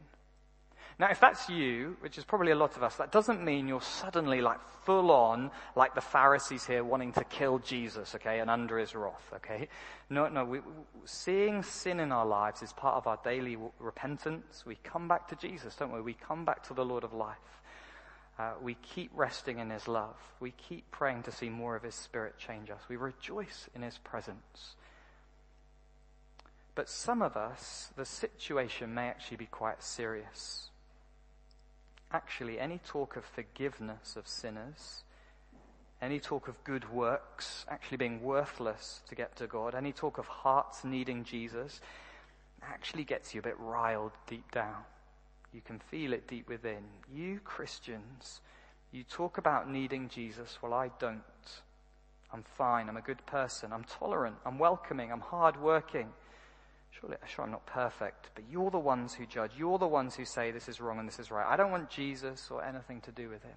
Now, 1.00 1.10
if 1.10 1.20
that's 1.20 1.48
you, 1.48 1.96
which 2.00 2.18
is 2.18 2.24
probably 2.24 2.50
a 2.50 2.56
lot 2.56 2.76
of 2.76 2.82
us, 2.82 2.96
that 2.96 3.12
doesn't 3.12 3.44
mean 3.44 3.68
you're 3.68 3.80
suddenly 3.80 4.40
like 4.40 4.58
full 4.84 5.12
on, 5.12 5.52
like 5.76 5.94
the 5.94 6.00
Pharisees 6.00 6.66
here 6.66 6.82
wanting 6.82 7.12
to 7.12 7.24
kill 7.24 7.60
Jesus, 7.60 8.16
okay, 8.16 8.40
and 8.40 8.50
under 8.50 8.78
his 8.78 8.96
wrath, 8.96 9.32
okay? 9.36 9.68
No, 10.10 10.26
no, 10.26 10.44
we, 10.44 10.60
seeing 11.04 11.62
sin 11.62 12.00
in 12.00 12.10
our 12.10 12.26
lives 12.26 12.62
is 12.62 12.72
part 12.72 12.96
of 12.96 13.06
our 13.06 13.18
daily 13.22 13.56
repentance. 13.78 14.64
We 14.66 14.76
come 14.82 15.06
back 15.06 15.28
to 15.28 15.36
Jesus, 15.36 15.76
don't 15.76 15.92
we? 15.92 16.00
We 16.00 16.14
come 16.14 16.44
back 16.44 16.64
to 16.64 16.74
the 16.74 16.84
Lord 16.84 17.04
of 17.04 17.12
life. 17.12 17.36
Uh, 18.36 18.54
we 18.60 18.74
keep 18.82 19.12
resting 19.14 19.60
in 19.60 19.70
His 19.70 19.86
love. 19.86 20.16
We 20.40 20.50
keep 20.52 20.90
praying 20.90 21.24
to 21.24 21.32
see 21.32 21.48
more 21.48 21.76
of 21.76 21.84
His 21.84 21.94
Spirit 21.94 22.38
change 22.38 22.70
us. 22.70 22.80
We 22.88 22.96
rejoice 22.96 23.68
in 23.72 23.82
His 23.82 23.98
presence. 23.98 24.74
But 26.78 26.88
some 26.88 27.22
of 27.22 27.36
us, 27.36 27.88
the 27.96 28.04
situation 28.04 28.94
may 28.94 29.08
actually 29.08 29.38
be 29.38 29.46
quite 29.46 29.82
serious. 29.82 30.70
Actually, 32.12 32.60
any 32.60 32.78
talk 32.86 33.16
of 33.16 33.24
forgiveness 33.24 34.14
of 34.14 34.28
sinners, 34.28 35.02
any 36.00 36.20
talk 36.20 36.46
of 36.46 36.62
good 36.62 36.88
works 36.92 37.66
actually 37.68 37.96
being 37.96 38.22
worthless 38.22 39.00
to 39.08 39.16
get 39.16 39.34
to 39.38 39.48
God, 39.48 39.74
any 39.74 39.90
talk 39.90 40.18
of 40.18 40.28
hearts 40.28 40.84
needing 40.84 41.24
Jesus, 41.24 41.80
actually 42.62 43.02
gets 43.02 43.34
you 43.34 43.40
a 43.40 43.42
bit 43.42 43.58
riled 43.58 44.12
deep 44.28 44.48
down. 44.52 44.84
You 45.52 45.62
can 45.62 45.80
feel 45.80 46.12
it 46.12 46.28
deep 46.28 46.48
within. 46.48 46.84
You 47.12 47.40
Christians, 47.42 48.40
you 48.92 49.02
talk 49.02 49.36
about 49.36 49.68
needing 49.68 50.08
Jesus. 50.08 50.58
Well, 50.62 50.74
I 50.74 50.92
don't. 51.00 51.22
I'm 52.32 52.44
fine. 52.56 52.88
I'm 52.88 52.96
a 52.96 53.00
good 53.02 53.26
person. 53.26 53.72
I'm 53.72 53.82
tolerant. 53.82 54.36
I'm 54.46 54.60
welcoming. 54.60 55.10
I'm 55.10 55.22
hardworking. 55.22 56.12
Surely, 56.90 57.16
sure, 57.26 57.44
I'm 57.44 57.50
not 57.50 57.66
perfect, 57.66 58.30
but 58.34 58.44
you're 58.50 58.70
the 58.70 58.78
ones 58.78 59.14
who 59.14 59.26
judge. 59.26 59.52
You're 59.56 59.78
the 59.78 59.86
ones 59.86 60.16
who 60.16 60.24
say 60.24 60.50
this 60.50 60.68
is 60.68 60.80
wrong 60.80 60.98
and 60.98 61.06
this 61.08 61.18
is 61.18 61.30
right. 61.30 61.46
I 61.46 61.56
don't 61.56 61.70
want 61.70 61.90
Jesus 61.90 62.48
or 62.50 62.64
anything 62.64 63.00
to 63.02 63.12
do 63.12 63.28
with 63.28 63.42
him. 63.42 63.56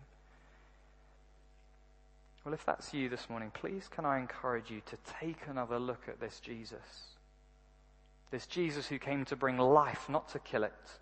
Well, 2.44 2.54
if 2.54 2.66
that's 2.66 2.94
you 2.94 3.08
this 3.08 3.30
morning, 3.30 3.52
please 3.54 3.88
can 3.88 4.06
I 4.06 4.20
encourage 4.20 4.72
you 4.72 4.82
to 4.88 4.98
take 5.20 5.48
another 5.48 5.80
look 5.80 6.08
at 6.08 6.20
this 6.20 6.40
Jesus. 6.40 6.80
This 8.32 8.48
Jesus 8.48 8.88
who 8.88 8.98
came 8.98 9.26
to 9.26 9.36
bring 9.36 9.58
life, 9.58 10.10
not 10.10 10.30
to 10.30 10.40
kill 10.40 10.64
it, 10.64 11.00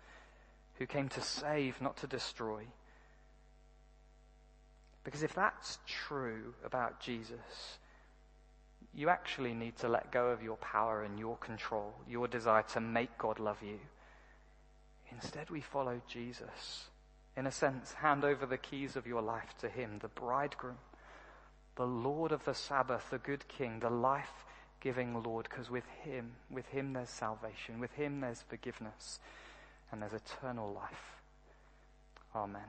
who 0.74 0.86
came 0.86 1.08
to 1.10 1.22
save, 1.22 1.80
not 1.80 1.96
to 1.98 2.06
destroy. 2.06 2.64
Because 5.04 5.22
if 5.22 5.34
that's 5.34 5.78
true 5.86 6.54
about 6.64 7.00
Jesus, 7.00 7.78
you 8.94 9.08
actually 9.08 9.54
need 9.54 9.76
to 9.78 9.88
let 9.88 10.10
go 10.10 10.28
of 10.28 10.42
your 10.42 10.56
power 10.56 11.02
and 11.02 11.18
your 11.18 11.36
control, 11.36 11.94
your 12.08 12.26
desire 12.26 12.64
to 12.72 12.80
make 12.80 13.16
God 13.18 13.38
love 13.38 13.62
you. 13.62 13.78
Instead, 15.12 15.50
we 15.50 15.60
follow 15.60 16.00
Jesus. 16.08 16.88
In 17.36 17.46
a 17.46 17.52
sense, 17.52 17.92
hand 17.94 18.24
over 18.24 18.46
the 18.46 18.58
keys 18.58 18.96
of 18.96 19.06
your 19.06 19.22
life 19.22 19.54
to 19.60 19.68
Him, 19.68 19.98
the 20.00 20.08
bridegroom, 20.08 20.78
the 21.76 21.86
Lord 21.86 22.32
of 22.32 22.44
the 22.44 22.54
Sabbath, 22.54 23.06
the 23.10 23.18
good 23.18 23.46
King, 23.48 23.80
the 23.80 23.90
life 23.90 24.44
giving 24.80 25.22
Lord, 25.22 25.46
because 25.48 25.70
with 25.70 25.86
Him, 26.02 26.32
with 26.50 26.66
Him 26.66 26.92
there's 26.92 27.10
salvation, 27.10 27.80
with 27.80 27.92
Him 27.92 28.20
there's 28.20 28.42
forgiveness, 28.42 29.20
and 29.92 30.02
there's 30.02 30.12
eternal 30.12 30.72
life. 30.72 31.20
Amen. 32.34 32.62